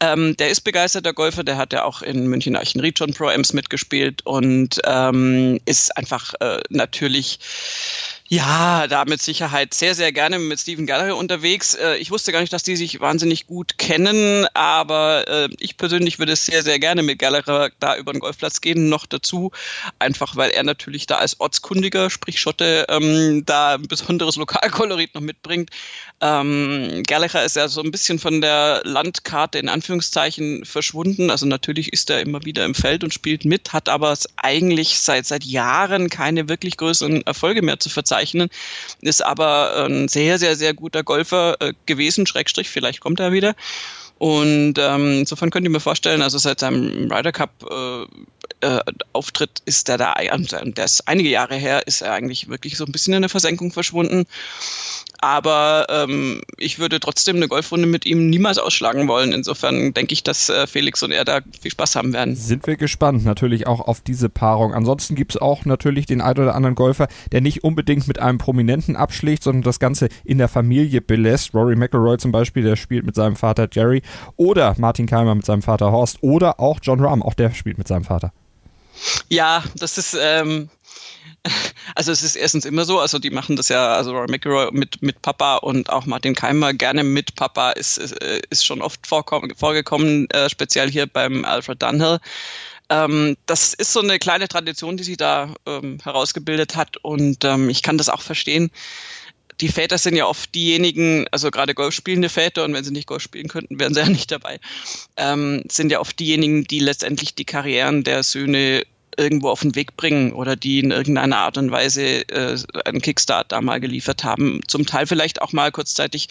Ähm, 0.01 0.37
der 0.37 0.51
ist 0.51 0.63
begeisterter 0.63 1.13
Golfer, 1.13 1.45
der 1.45 1.57
hat 1.57 1.73
ja 1.73 1.85
auch 1.85 2.03
in 2.03 2.29
München 2.29 2.57
Archenried 2.57 2.99
schon 2.99 3.13
Pro 3.13 3.27
Ams 3.27 3.53
mitgespielt 3.53 4.25
und 4.25 4.81
ähm, 4.85 5.59
ist 5.67 5.97
einfach 5.97 6.35
äh, 6.41 6.63
natürlich 6.71 7.41
Ja, 8.35 8.87
da 8.87 9.05
mit 9.05 9.21
Sicherheit 9.21 9.75
sehr, 9.75 9.95
sehr 9.95 10.11
gerne 10.11 10.39
mit 10.39 10.59
Steven 10.59 10.87
Gallagher 10.87 11.19
unterwegs. 11.19 11.75
Äh, 11.75 11.97
ich 11.97 12.11
wusste 12.11 12.33
gar 12.33 12.41
nicht, 12.41 12.51
dass 12.51 12.63
die 12.63 12.77
sich 12.77 12.99
wahnsinnig 12.99 13.47
gut 13.47 13.77
kennen, 13.77 14.47
aber 14.55 15.29
äh, 15.29 15.49
ich 15.61 15.77
persönlich 15.77 16.19
würde 16.19 16.35
sehr, 16.35 16.63
sehr 16.63 16.79
gerne 16.79 17.03
mit 17.03 17.19
Gallagher 17.19 17.69
da 17.79 17.95
über 17.95 18.11
den 18.11 18.21
Golfplatz 18.21 18.63
gehen. 18.63 18.89
Noch 18.89 19.05
dazu, 19.05 19.51
einfach 19.99 20.35
weil 20.35 20.51
er 20.53 20.63
natürlich 20.63 21.05
da 21.05 21.19
als 21.19 21.41
Ortskundiger, 21.41 22.09
sprich 22.09 22.41
Schotte, 22.41 22.87
ähm, 22.89 23.43
da 23.45 23.75
ein 23.75 23.83
besonderes 23.83 24.37
Lokalkolorit 24.37 25.15
noch 25.15 25.21
mitbringt. 25.21 25.69
Ähm, 26.23 27.03
Gallagher 27.07 27.45
ist 27.45 27.57
ja 27.57 27.69
so 27.69 27.83
ein 27.83 27.91
bisschen 27.91 28.19
von 28.19 28.41
der 28.41 28.81
Landkarte 28.85 29.59
in 29.59 29.69
Anführungszeichen 29.69 30.65
verschwunden. 30.65 31.29
Also 31.29 31.45
natürlich 31.45 31.93
ist 31.93 32.09
er 32.09 32.23
immer 32.23 32.47
wieder 32.47 32.65
im 32.65 32.75
Feld 32.75 33.05
und 33.05 33.13
spielt 33.13 33.45
mit, 33.45 33.75
hat 33.75 33.91
aber 33.91 34.17
eigentlich 34.39 35.01
seit, 35.01 35.27
seit 35.27 35.45
Jahren 35.45 36.09
keine 36.09 36.49
wirklich 36.49 36.79
größeren 36.79 37.27
Erfolge 37.27 37.61
mehr 37.61 37.79
zu 37.79 37.91
verzeichnen 37.91 38.22
bezeichnen, 38.23 38.49
ist 39.01 39.25
aber 39.25 39.87
ein 39.87 40.09
sehr, 40.09 40.39
sehr, 40.39 40.57
sehr 40.57 40.75
guter 40.75 41.03
Golfer 41.03 41.57
äh, 41.61 41.73
gewesen, 41.87 42.27
Schrägstrich, 42.27 42.71
vielleicht 42.71 43.01
kommt 43.01 43.21
er 43.21 43.33
wieder. 43.33 43.55
Und 44.19 44.75
ähm, 44.79 45.21
insofern 45.21 45.51
könnt 45.51 45.65
ihr 45.65 45.71
mir 45.71 45.81
vorstellen, 45.81 46.23
also 46.23 46.39
seit 46.39 46.61
seinem 46.61 47.11
Ryder 47.11 47.33
Cup 47.33 47.51
äh, 47.69 48.07
äh, 48.63 48.81
Auftritt 49.13 49.63
ist 49.65 49.89
der 49.89 49.99
da, 49.99 50.15
der 50.15 50.85
ist 50.85 51.09
einige 51.09 51.29
Jahre 51.29 51.57
her, 51.57 51.87
ist 51.87 52.01
er 52.01 52.13
eigentlich 52.13 52.49
wirklich 52.49 52.77
so 52.77 52.85
ein 52.85 52.93
bisschen 52.93 53.15
in 53.15 53.23
der 53.23 53.29
Versenkung 53.29 53.73
verschwunden. 53.73 54.25
Aber 55.25 55.87
ähm, 55.89 56.43
ich 56.59 56.81
würde 56.81 56.99
trotzdem 56.99 57.37
eine 57.37 57.47
Golfrunde 57.47 57.87
mit 57.87 58.07
ihm 58.07 58.29
niemals 58.29 58.59
ausschlagen 58.59 59.07
wollen. 59.07 59.33
Insofern 59.33 59.95
denke 59.95 60.13
ich, 60.15 60.25
dass 60.25 60.49
äh, 60.49 60.67
Felix 60.67 61.01
und 61.05 61.13
er 61.13 61.25
da 61.25 61.41
viel 61.61 61.71
Spaß 61.71 61.95
haben 61.95 62.13
werden. 62.13 62.35
Sind 62.35 62.67
wir 62.67 62.77
gespannt 62.77 63.25
natürlich 63.25 63.69
auch 63.69 63.81
auf 63.81 64.01
diese 64.01 64.29
Paarung. 64.29 64.75
Ansonsten 64.75 65.15
gibt 65.15 65.37
es 65.37 65.41
auch 65.41 65.65
natürlich 65.65 66.07
den 66.07 66.21
ein 66.21 66.37
oder 66.37 66.57
anderen 66.57 66.75
Golfer, 66.75 67.07
der 67.31 67.41
nicht 67.41 67.63
unbedingt 67.63 68.09
mit 68.09 68.19
einem 68.19 68.39
Prominenten 68.39 68.97
abschlägt, 68.97 69.45
sondern 69.45 69.63
das 69.63 69.79
Ganze 69.79 70.09
in 70.25 70.39
der 70.39 70.49
Familie 70.49 71.01
belässt. 71.01 71.55
Rory 71.55 71.77
McIlroy 71.77 72.19
zum 72.19 72.33
Beispiel, 72.33 72.65
der 72.65 72.75
spielt 72.75 73.07
mit 73.07 73.15
seinem 73.15 73.37
Vater 73.37 73.69
Jerry. 73.71 74.03
Oder 74.37 74.75
Martin 74.79 75.07
Keimer 75.07 75.35
mit 75.35 75.47
seinem 75.47 75.63
Vater 75.63 75.93
Horst. 75.93 76.19
Oder 76.23 76.61
auch 76.61 76.79
John 76.83 77.01
Rahm, 77.01 77.23
auch 77.23 77.35
der 77.35 77.55
spielt 77.55 77.79
mit 77.79 77.89
seinem 77.89 78.05
Vater. 78.05 78.33
Ja, 79.29 79.65
das 79.77 79.99
ist, 79.99 80.17
ähm, 80.21 80.69
also 81.95 82.13
es 82.13 82.23
ist 82.23 82.37
erstens 82.37 82.65
immer 82.65 82.85
so, 82.85 83.01
also 83.01 83.19
die 83.19 83.31
machen 83.31 83.57
das 83.57 83.69
ja, 83.69 83.95
also 83.95 84.13
Roy 84.13 84.27
McIlroy 84.29 84.69
mit, 84.73 85.03
mit 85.03 85.23
Papa 85.23 85.57
und 85.57 85.91
auch 85.91 86.07
Martin 86.07 86.35
Keimer 86.35 86.73
gerne 86.73 87.05
mit 87.05 87.35
Papa 87.35 87.73
ist, 87.73 87.99
ist, 87.99 88.15
ist 88.51 88.65
schon 88.65 88.83
oft 88.83 89.07
vorgekommen, 89.07 90.31
äh, 90.31 90.49
speziell 90.49 90.91
hier 90.91 91.07
beim 91.07 91.45
Alfred 91.45 91.83
Dunhill. 91.83 92.19
Ähm, 92.89 93.37
das 93.47 93.75
ist 93.75 93.93
so 93.93 94.01
eine 94.01 94.19
kleine 94.19 94.49
Tradition, 94.49 94.97
die 94.97 95.05
sich 95.05 95.17
da 95.17 95.55
ähm, 95.67 95.99
herausgebildet 96.03 96.77
hat 96.77 96.97
und 96.99 97.45
ähm, 97.45 97.71
ich 97.71 97.83
kann 97.83 97.99
das 97.99 98.09
auch 98.09 98.23
verstehen. 98.23 98.71
Die 99.61 99.69
Väter 99.69 99.99
sind 99.99 100.17
ja 100.17 100.27
oft 100.27 100.55
diejenigen, 100.55 101.27
also 101.31 101.51
gerade 101.51 101.75
Golf 101.75 101.95
spielende 101.95 102.29
Väter, 102.29 102.65
und 102.65 102.75
wenn 102.75 102.85
sie 102.85 102.91
nicht 102.91 103.07
Golf 103.07 103.23
spielen 103.23 103.49
könnten, 103.49 103.79
wären 103.79 103.95
sie 103.95 104.01
ja 104.01 104.09
nicht 104.09 104.31
dabei, 104.31 104.59
ähm, 105.17 105.63
sind 105.71 105.93
ja 105.93 106.01
oft 106.01 106.19
diejenigen, 106.19 106.65
die 106.65 106.81
letztendlich 106.81 107.35
die 107.35 107.45
Karrieren 107.45 108.05
der 108.05 108.23
Söhne 108.23 108.85
irgendwo 109.17 109.51
auf 109.51 109.61
den 109.61 109.75
Weg 109.75 109.97
bringen 109.97 110.33
oder 110.33 110.57
die 110.57 110.79
in 110.79 110.91
irgendeiner 110.91 111.39
Art 111.39 111.59
und 111.59 111.71
Weise 111.71 112.29
äh, 112.29 112.57
einen 112.85 113.03
Kickstart 113.03 113.53
da 113.53 113.61
mal 113.61 113.81
geliefert 113.81 114.25
haben. 114.25 114.61
Zum 114.67 114.87
Teil 114.87 115.07
vielleicht 115.07 115.43
auch 115.43 115.53
mal 115.53 115.71
kurzzeitig 115.71 116.29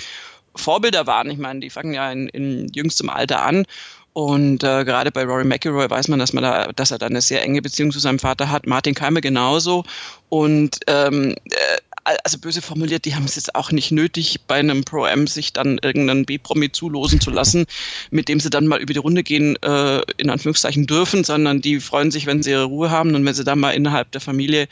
Vorbilder 0.56 1.08
waren. 1.08 1.30
Ich 1.30 1.38
meine, 1.38 1.60
die 1.60 1.70
fangen 1.70 1.94
ja 1.94 2.12
in, 2.12 2.28
in 2.30 2.68
jüngstem 2.74 3.10
Alter 3.10 3.44
an. 3.44 3.66
Und 4.14 4.64
äh, 4.64 4.84
gerade 4.84 5.12
bei 5.12 5.24
Rory 5.24 5.46
McIlroy 5.46 5.90
weiß 5.90 6.10
man, 6.10 6.20
dass 6.20 6.34
man 6.34 6.44
da, 6.44 6.68
dass 6.74 6.92
er 6.92 6.98
da 6.98 7.06
eine 7.06 7.22
sehr 7.22 7.42
enge 7.44 7.62
Beziehung 7.62 7.92
zu 7.92 8.00
seinem 8.00 8.20
Vater 8.20 8.52
hat. 8.52 8.68
Martin 8.68 8.94
Keimer 8.94 9.22
genauso. 9.22 9.86
Und 10.28 10.80
ähm, 10.88 11.36
äh, 11.46 11.78
also 12.04 12.38
böse 12.40 12.62
formuliert, 12.62 13.06
die 13.06 13.16
haben 13.16 13.26
es 13.26 13.36
jetzt 13.36 13.56
auch 13.56 13.72
nicht 13.72 13.92
nötig, 13.92 14.42
bei 14.48 14.56
einem 14.56 14.84
Pro-M 14.84 15.28
sich 15.28 15.54
dann 15.54 15.80
irgendeinen 15.82 16.26
B-Promi 16.26 16.72
zulosen 16.72 17.22
zu 17.22 17.32
lassen, 17.32 17.66
mit 18.10 18.28
dem 18.28 18.40
sie 18.40 18.50
dann 18.50 18.68
mal 18.68 18.82
über 18.82 18.94
die 18.94 19.00
Runde 19.00 19.24
gehen, 19.24 19.56
äh, 19.62 20.02
in 20.18 20.30
Anführungszeichen 20.30 20.88
dürfen, 20.88 21.24
sondern 21.24 21.62
die 21.62 21.80
freuen 21.80 22.12
sich, 22.12 22.26
wenn 22.26 22.44
sie 22.44 22.52
ihre 22.52 22.66
Ruhe 22.66 22.90
haben 22.90 23.16
und 23.16 23.26
wenn 23.26 23.34
sie 23.34 23.44
dann 23.44 23.60
mal 23.60 23.72
innerhalb 23.72 24.12
der 24.12 24.22
Familie 24.22 24.68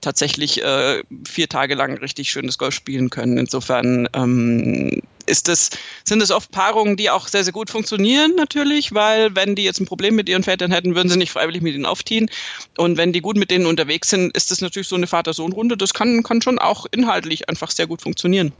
tatsächlich 0.00 0.62
äh, 0.62 1.02
vier 1.26 1.48
Tage 1.48 1.74
lang 1.74 1.98
richtig 1.98 2.30
schönes 2.30 2.58
Golf 2.58 2.74
spielen 2.74 3.10
können. 3.10 3.38
Insofern 3.38 4.08
ähm, 4.14 5.02
ist 5.28 5.48
das, 5.48 5.70
sind 6.04 6.22
es 6.22 6.30
oft 6.30 6.50
Paarungen, 6.50 6.96
die 6.96 7.10
auch 7.10 7.28
sehr, 7.28 7.44
sehr 7.44 7.52
gut 7.52 7.70
funktionieren 7.70 8.34
natürlich, 8.36 8.94
weil 8.94 9.34
wenn 9.36 9.54
die 9.54 9.64
jetzt 9.64 9.80
ein 9.80 9.86
Problem 9.86 10.14
mit 10.14 10.28
ihren 10.28 10.42
Vätern 10.42 10.72
hätten, 10.72 10.94
würden 10.94 11.08
sie 11.08 11.18
nicht 11.18 11.32
freiwillig 11.32 11.62
mit 11.62 11.74
ihnen 11.74 11.86
aufziehen. 11.86 12.30
Und 12.76 12.96
wenn 12.96 13.12
die 13.12 13.20
gut 13.20 13.36
mit 13.36 13.50
denen 13.50 13.66
unterwegs 13.66 14.10
sind, 14.10 14.36
ist 14.36 14.50
das 14.50 14.60
natürlich 14.60 14.88
so 14.88 14.96
eine 14.96 15.06
Vater-Sohn-Runde. 15.06 15.76
Das 15.76 15.94
kann, 15.94 16.22
kann 16.22 16.42
schon 16.42 16.58
auch 16.58 16.86
inhaltlich 16.90 17.48
einfach 17.48 17.70
sehr 17.70 17.86
gut 17.86 18.02
funktionieren. 18.02 18.52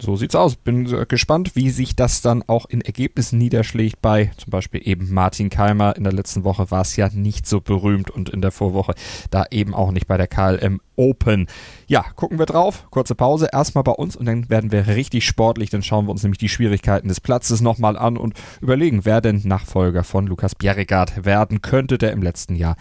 So 0.00 0.16
sieht's 0.16 0.34
aus. 0.34 0.56
Bin 0.56 0.84
gespannt, 1.08 1.54
wie 1.54 1.70
sich 1.70 1.94
das 1.94 2.20
dann 2.20 2.42
auch 2.46 2.66
in 2.66 2.80
Ergebnissen 2.80 3.38
niederschlägt 3.38 4.02
bei 4.02 4.32
zum 4.36 4.50
Beispiel 4.50 4.80
eben 4.84 5.14
Martin 5.14 5.50
Keimer. 5.50 5.96
In 5.96 6.04
der 6.04 6.12
letzten 6.12 6.42
Woche 6.44 6.70
war 6.70 6.82
es 6.82 6.96
ja 6.96 7.08
nicht 7.10 7.46
so 7.46 7.60
berühmt 7.60 8.10
und 8.10 8.28
in 8.28 8.42
der 8.42 8.50
Vorwoche 8.50 8.94
da 9.30 9.46
eben 9.50 9.72
auch 9.72 9.92
nicht 9.92 10.06
bei 10.06 10.16
der 10.16 10.26
KLM 10.26 10.80
Open. 10.96 11.46
Ja, 11.86 12.04
gucken 12.16 12.38
wir 12.38 12.46
drauf. 12.46 12.86
Kurze 12.90 13.14
Pause 13.14 13.48
erstmal 13.52 13.84
bei 13.84 13.92
uns 13.92 14.16
und 14.16 14.26
dann 14.26 14.50
werden 14.50 14.72
wir 14.72 14.88
richtig 14.88 15.24
sportlich. 15.24 15.70
Dann 15.70 15.82
schauen 15.82 16.06
wir 16.06 16.10
uns 16.10 16.22
nämlich 16.24 16.38
die 16.38 16.48
Schwierigkeiten 16.48 17.08
des 17.08 17.20
Platzes 17.20 17.60
nochmal 17.60 17.96
an 17.96 18.16
und 18.16 18.34
überlegen, 18.60 19.04
wer 19.04 19.20
denn 19.20 19.42
Nachfolger 19.44 20.02
von 20.02 20.26
Lukas 20.26 20.56
Bjerregaard 20.56 21.24
werden 21.24 21.62
könnte, 21.62 21.98
der 21.98 22.12
im 22.12 22.22
letzten 22.22 22.56
Jahr 22.56 22.76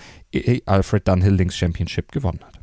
Alfred 0.65 1.07
Dunhill 1.07 1.35
Links 1.35 1.55
Championship 1.55 2.11
gewonnen 2.11 2.39
hat. 2.43 2.62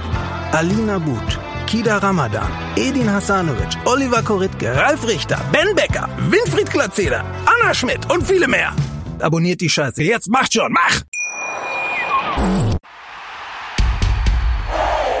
Alina 0.53 0.99
But, 0.99 1.39
Kida 1.65 1.97
Ramadan, 2.03 2.51
Edin 2.75 3.07
Hasanovic, 3.07 3.77
Oliver 3.85 4.21
Koritke, 4.21 4.75
Ralf 4.75 5.07
Richter, 5.07 5.39
Ben 5.53 5.73
Becker, 5.73 6.09
Winfried 6.29 6.69
Glatzeder, 6.69 7.23
Anna 7.45 7.73
Schmidt 7.73 8.11
und 8.11 8.27
viele 8.27 8.49
mehr. 8.49 8.75
Abonniert 9.19 9.61
die 9.61 9.69
Scheiße. 9.69 10.03
Jetzt 10.03 10.29
macht 10.29 10.51
schon, 10.53 10.73
mach! 10.73 11.01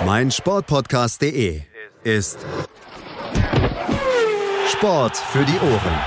Mein 0.05 0.31
Sportpodcast.de 0.31 1.61
ist 2.03 2.39
Sport 4.69 5.15
für 5.15 5.45
die 5.45 5.59
Ohren. 5.59 5.99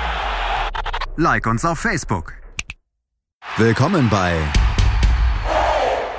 Like 1.16 1.46
uns 1.46 1.64
auf 1.64 1.78
Facebook. 1.78 2.34
Willkommen 3.56 4.10
bei 4.10 4.34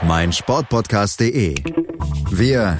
mein 0.02 0.34
Sportpodcast.de. 0.34 1.56
Wir 2.32 2.80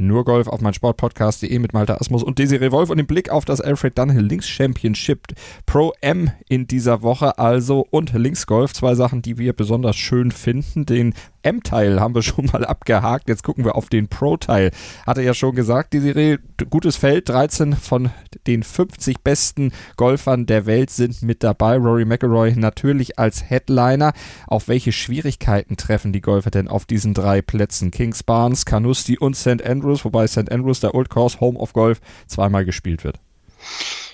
Nur 0.00 0.24
Golf 0.24 0.48
auf 0.48 0.62
mein 0.62 0.72
Sportpodcast.de 0.72 1.58
mit 1.58 1.74
Malta 1.74 1.96
Asmus 1.96 2.22
und 2.22 2.38
Desiree 2.38 2.72
Wolf 2.72 2.88
und 2.88 2.96
den 2.96 3.06
Blick 3.06 3.28
auf 3.28 3.44
das 3.44 3.60
Alfred 3.60 3.98
Dunhill 3.98 4.24
Links 4.24 4.48
Championship 4.48 5.26
Pro 5.66 5.92
M 6.00 6.30
in 6.48 6.66
dieser 6.66 7.02
Woche 7.02 7.38
also 7.38 7.86
und 7.90 8.14
Linksgolf. 8.14 8.72
Zwei 8.72 8.94
Sachen, 8.94 9.20
die 9.20 9.36
wir 9.36 9.52
besonders 9.52 9.96
schön 9.96 10.30
finden. 10.30 10.86
Den 10.86 11.12
M-Teil 11.42 12.00
haben 12.00 12.14
wir 12.14 12.22
schon 12.30 12.46
mal 12.46 12.64
abgehakt. 12.64 13.28
Jetzt 13.28 13.42
gucken 13.42 13.64
wir 13.64 13.74
auf 13.76 13.88
den 13.88 14.08
Pro-Teil. 14.08 14.70
Hatte 15.06 15.22
ja 15.22 15.34
schon 15.34 15.54
gesagt, 15.54 15.92
die 15.92 16.00
Serie, 16.00 16.38
gutes 16.68 16.96
Feld. 16.96 17.28
13 17.28 17.74
von 17.74 18.10
den 18.46 18.62
50 18.62 19.20
besten 19.20 19.72
Golfern 19.96 20.46
der 20.46 20.66
Welt 20.66 20.90
sind 20.90 21.22
mit 21.22 21.42
dabei. 21.42 21.76
Rory 21.76 22.04
McIlroy 22.04 22.54
natürlich 22.56 23.18
als 23.18 23.48
Headliner. 23.48 24.12
Auf 24.46 24.68
welche 24.68 24.92
Schwierigkeiten 24.92 25.76
treffen 25.76 26.12
die 26.12 26.20
Golfer 26.20 26.50
denn 26.50 26.68
auf 26.68 26.86
diesen 26.86 27.14
drei 27.14 27.42
Plätzen? 27.42 27.90
Kings 27.90 28.22
Barnes, 28.22 28.64
Carnoustie 28.64 29.18
und 29.18 29.36
St. 29.36 29.64
Andrews, 29.64 29.89
wobei 30.04 30.26
St. 30.26 30.50
Andrews, 30.50 30.80
der 30.80 30.94
Old 30.94 31.10
Course 31.10 31.40
Home 31.40 31.58
of 31.58 31.72
Golf, 31.72 32.00
zweimal 32.26 32.64
gespielt 32.64 33.04
wird. 33.04 33.16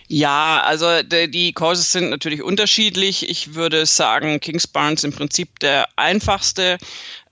Ja, 0.09 0.62
also 0.64 1.02
die, 1.02 1.52
Courses 1.52 1.90
sind 1.90 2.11
natürlich 2.11 2.42
unterschiedlich. 2.42 3.28
Ich 3.28 3.54
würde 3.54 3.87
sagen, 3.87 4.38
Kings 4.38 4.66
Barnes 4.66 5.02
im 5.02 5.12
Prinzip 5.12 5.59
der 5.59 5.88
einfachste. 5.97 6.78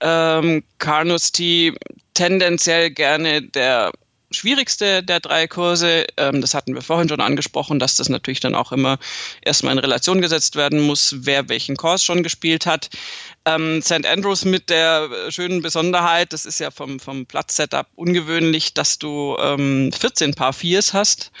Ähm, 0.01 0.63
Carnoustie 0.77 1.73
tendenziell 2.13 2.91
gerne 2.91 3.41
der 3.41 3.91
schwierigste 4.31 5.03
der 5.03 5.21
drei 5.21 5.47
Kurse. 5.47 6.05
Ähm, 6.17 6.41
das 6.41 6.53
hatten 6.53 6.75
wir 6.75 6.81
vorhin 6.81 7.07
schon 7.07 7.21
angesprochen, 7.21 7.79
dass 7.79 7.95
das 7.95 8.09
natürlich 8.09 8.41
dann 8.41 8.55
auch 8.55 8.73
immer 8.73 8.97
erstmal 9.41 9.73
in 9.73 9.79
Relation 9.79 10.21
gesetzt 10.21 10.57
werden 10.57 10.81
muss, 10.81 11.15
wer 11.19 11.47
welchen 11.47 11.77
Kurs 11.77 12.03
schon 12.03 12.23
gespielt 12.23 12.65
hat. 12.65 12.89
Ähm, 13.45 13.81
St. 13.81 14.05
Andrews 14.05 14.43
mit 14.43 14.69
der 14.69 15.09
schönen 15.29 15.61
Besonderheit, 15.61 16.33
das 16.33 16.45
ist 16.45 16.59
ja 16.59 16.71
vom, 16.71 16.99
vom 16.99 17.25
Platzsetup 17.27 17.87
ungewöhnlich, 17.95 18.73
dass 18.73 18.97
du 18.97 19.37
ähm, 19.39 19.91
14 19.91 20.33
Paar 20.33 20.53
Viers 20.53 20.93
hast 20.93 21.31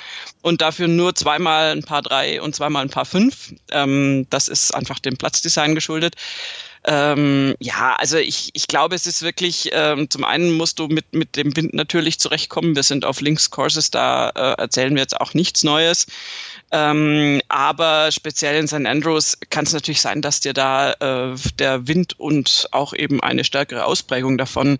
und 0.41 0.61
dafür 0.61 0.87
nur 0.87 1.15
zweimal 1.15 1.71
ein 1.71 1.83
Paar 1.83 2.03
Drei 2.03 2.41
und 2.41 2.55
zweimal 2.55 2.83
ein 2.83 2.91
Paar 2.91 3.05
Fünf. 3.05 3.53
Ähm, 3.71 4.27
das 4.29 4.47
ist 4.47 4.73
einfach 4.75 4.99
dem 4.99 5.17
Platzdesign 5.17 5.73
geschuldet. 5.73 6.15
Ähm, 6.87 7.55
ja, 7.59 7.95
also 7.95 8.17
ich, 8.17 8.51
ich 8.53 8.67
glaube, 8.67 8.93
es 8.93 9.07
ist 9.07 9.23
wirklich, 9.23 9.69
ähm, 9.73 10.07
zum 10.09 10.23
einen 10.23 10.55
musst 10.55 10.77
du 10.77 10.87
mit, 10.87 11.13
mit 11.13 11.35
dem 11.35 11.55
Wind 11.55 11.73
natürlich 11.73 12.19
zurechtkommen. 12.19 12.75
Wir 12.75 12.83
sind 12.83 13.05
auf 13.05 13.21
Links 13.21 13.49
Courses, 13.49 13.89
da 13.89 14.29
äh, 14.29 14.61
erzählen 14.61 14.93
wir 14.93 15.01
jetzt 15.01 15.19
auch 15.19 15.33
nichts 15.33 15.63
Neues. 15.63 16.05
Ähm, 16.71 17.41
aber 17.47 18.11
speziell 18.11 18.59
in 18.59 18.67
St. 18.67 18.85
Andrews 18.85 19.37
kann 19.49 19.65
es 19.65 19.73
natürlich 19.73 20.01
sein, 20.01 20.21
dass 20.21 20.39
dir 20.39 20.53
da 20.53 20.93
äh, 20.93 21.35
der 21.59 21.87
Wind 21.87 22.19
und 22.19 22.67
auch 22.71 22.93
eben 22.93 23.21
eine 23.21 23.43
stärkere 23.43 23.85
Ausprägung 23.85 24.37
davon 24.37 24.79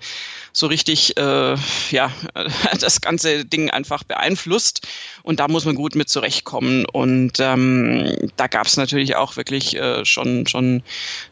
so 0.51 0.68
richtig 0.68 1.18
äh, 1.18 1.56
ja, 1.92 2.12
das 2.80 3.01
ganze 3.01 3.46
Ding 3.46 3.70
einfach 3.70 4.04
beeinflusst. 4.04 4.88
Und 5.22 5.39
da 5.39 5.48
muss 5.48 5.65
man 5.65 5.75
gut 5.75 5.96
mit 5.96 6.10
zurechtkommen. 6.10 6.86
Und 6.86 7.34
ähm, 7.39 8.32
da 8.38 8.48
gab 8.48 8.65
es 8.65 8.77
natürlich 8.77 9.15
auch 9.15 9.36
wirklich 9.36 9.75
äh, 9.75 10.06
schon, 10.06 10.48
schon 10.48 10.82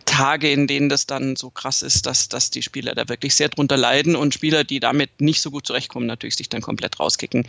Tage, 0.05 0.51
in 0.51 0.67
denen 0.67 0.89
das 0.89 1.07
dann 1.07 1.35
so 1.35 1.49
krass 1.49 1.81
ist, 1.81 2.05
dass, 2.05 2.27
dass 2.27 2.49
die 2.49 2.61
Spieler 2.61 2.95
da 2.95 3.07
wirklich 3.07 3.35
sehr 3.35 3.49
drunter 3.49 3.77
leiden 3.77 4.15
und 4.15 4.33
Spieler, 4.33 4.63
die 4.63 4.79
damit 4.79 5.21
nicht 5.21 5.41
so 5.41 5.51
gut 5.51 5.65
zurechtkommen, 5.65 6.05
natürlich 6.05 6.35
sich 6.35 6.49
dann 6.49 6.61
komplett 6.61 6.99
rauskicken. 6.99 7.47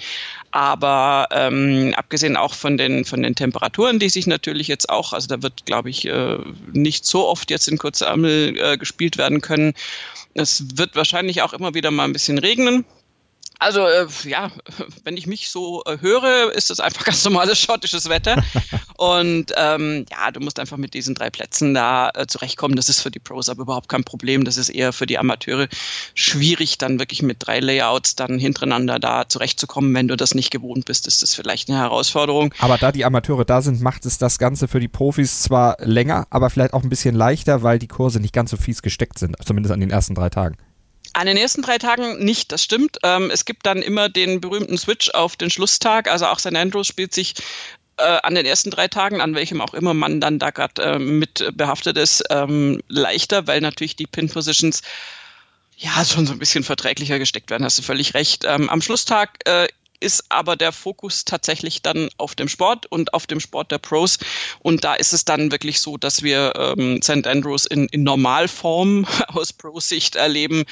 Aber 0.52 1.28
ähm, 1.32 1.92
abgesehen 1.96 2.36
auch 2.36 2.54
von 2.54 2.76
den, 2.76 2.93
von 3.04 3.22
den 3.22 3.34
Temperaturen, 3.34 3.98
die 3.98 4.08
sich 4.08 4.26
natürlich 4.26 4.68
jetzt 4.68 4.88
auch, 4.88 5.12
also 5.12 5.26
da 5.26 5.42
wird, 5.42 5.66
glaube 5.66 5.90
ich, 5.90 6.06
äh, 6.06 6.38
nicht 6.72 7.04
so 7.04 7.26
oft 7.26 7.50
jetzt 7.50 7.66
in 7.66 7.78
Kurzärmel 7.78 8.56
äh, 8.58 8.76
gespielt 8.76 9.18
werden 9.18 9.40
können. 9.40 9.74
Es 10.34 10.64
wird 10.76 10.94
wahrscheinlich 10.94 11.42
auch 11.42 11.52
immer 11.52 11.74
wieder 11.74 11.90
mal 11.90 12.04
ein 12.04 12.12
bisschen 12.12 12.38
regnen. 12.38 12.84
Also 13.58 13.86
äh, 13.86 14.06
ja, 14.24 14.50
wenn 15.04 15.16
ich 15.16 15.26
mich 15.26 15.48
so 15.48 15.82
äh, 15.86 15.98
höre, 16.00 16.52
ist 16.52 16.70
das 16.70 16.80
einfach 16.80 17.04
ganz 17.04 17.24
normales 17.24 17.58
schottisches 17.58 18.08
Wetter. 18.08 18.42
Und 18.96 19.52
ähm, 19.56 20.06
ja, 20.10 20.30
du 20.30 20.40
musst 20.40 20.60
einfach 20.60 20.76
mit 20.76 20.94
diesen 20.94 21.14
drei 21.14 21.30
Plätzen 21.30 21.74
da 21.74 22.10
äh, 22.14 22.26
zurechtkommen. 22.26 22.76
Das 22.76 22.88
ist 22.88 23.00
für 23.00 23.10
die 23.10 23.18
Pros 23.18 23.48
aber 23.48 23.62
überhaupt 23.62 23.88
kein 23.88 24.04
Problem. 24.04 24.44
Das 24.44 24.56
ist 24.56 24.68
eher 24.68 24.92
für 24.92 25.06
die 25.06 25.18
Amateure 25.18 25.68
schwierig, 26.14 26.78
dann 26.78 26.98
wirklich 26.98 27.22
mit 27.22 27.38
drei 27.40 27.60
Layouts 27.60 28.16
dann 28.16 28.38
hintereinander 28.38 28.98
da 28.98 29.28
zurechtzukommen. 29.28 29.94
Wenn 29.94 30.08
du 30.08 30.16
das 30.16 30.34
nicht 30.34 30.50
gewohnt 30.50 30.84
bist, 30.84 31.06
ist 31.06 31.22
das 31.22 31.34
vielleicht 31.34 31.68
eine 31.68 31.78
Herausforderung. 31.78 32.54
Aber 32.58 32.78
da 32.78 32.92
die 32.92 33.04
Amateure 33.04 33.44
da 33.44 33.62
sind, 33.62 33.80
macht 33.80 34.06
es 34.06 34.18
das 34.18 34.38
Ganze 34.38 34.68
für 34.68 34.80
die 34.80 34.88
Profis 34.88 35.42
zwar 35.42 35.76
länger, 35.80 36.26
aber 36.30 36.50
vielleicht 36.50 36.72
auch 36.72 36.82
ein 36.82 36.88
bisschen 36.88 37.14
leichter, 37.14 37.62
weil 37.62 37.78
die 37.78 37.88
Kurse 37.88 38.20
nicht 38.20 38.32
ganz 38.32 38.50
so 38.50 38.56
fies 38.56 38.82
gesteckt 38.82 39.18
sind, 39.18 39.36
zumindest 39.44 39.72
an 39.72 39.80
den 39.80 39.90
ersten 39.90 40.14
drei 40.14 40.30
Tagen. 40.30 40.56
An 41.14 41.26
den 41.26 41.36
ersten 41.36 41.62
drei 41.62 41.78
Tagen 41.78 42.24
nicht, 42.24 42.50
das 42.50 42.62
stimmt. 42.62 42.98
Ähm, 43.04 43.30
es 43.30 43.44
gibt 43.44 43.66
dann 43.66 43.82
immer 43.82 44.08
den 44.08 44.40
berühmten 44.40 44.76
Switch 44.76 45.10
auf 45.10 45.36
den 45.36 45.48
Schlusstag. 45.48 46.10
Also 46.10 46.26
auch 46.26 46.40
St. 46.40 46.56
Andrews 46.56 46.88
spielt 46.88 47.14
sich 47.14 47.34
äh, 47.98 48.18
an 48.22 48.34
den 48.34 48.44
ersten 48.44 48.70
drei 48.70 48.88
Tagen, 48.88 49.20
an 49.20 49.36
welchem 49.36 49.60
auch 49.60 49.74
immer 49.74 49.94
man 49.94 50.20
dann 50.20 50.40
da 50.40 50.50
gerade 50.50 50.82
äh, 50.82 50.98
mit 50.98 51.52
behaftet 51.54 51.96
ist, 51.96 52.24
ähm, 52.30 52.82
leichter, 52.88 53.46
weil 53.46 53.60
natürlich 53.60 53.94
die 53.94 54.06
Pin-Positions 54.06 54.82
ja 55.76 56.04
schon 56.04 56.26
so 56.26 56.32
ein 56.32 56.38
bisschen 56.38 56.64
verträglicher 56.64 57.18
gesteckt 57.18 57.50
werden, 57.50 57.64
hast 57.64 57.78
du 57.78 57.82
völlig 57.82 58.14
recht. 58.14 58.44
Ähm, 58.44 58.68
am 58.68 58.82
Schlusstag 58.82 59.38
äh, 59.46 59.68
ist 60.00 60.24
aber 60.28 60.56
der 60.56 60.72
Fokus 60.72 61.24
tatsächlich 61.24 61.82
dann 61.82 62.08
auf 62.18 62.34
dem 62.34 62.48
Sport 62.48 62.86
und 62.86 63.14
auf 63.14 63.26
dem 63.26 63.40
Sport 63.40 63.70
der 63.70 63.78
Pros. 63.78 64.18
Und 64.60 64.84
da 64.84 64.94
ist 64.94 65.12
es 65.12 65.24
dann 65.24 65.50
wirklich 65.50 65.80
so, 65.80 65.96
dass 65.96 66.22
wir 66.22 66.52
ähm, 66.56 67.00
St. 67.02 67.26
Andrews 67.26 67.64
in, 67.66 67.86
in 67.86 68.02
Normalform 68.02 69.06
aus 69.28 69.52
Pro-Sicht 69.52 70.16
erleben 70.16 70.64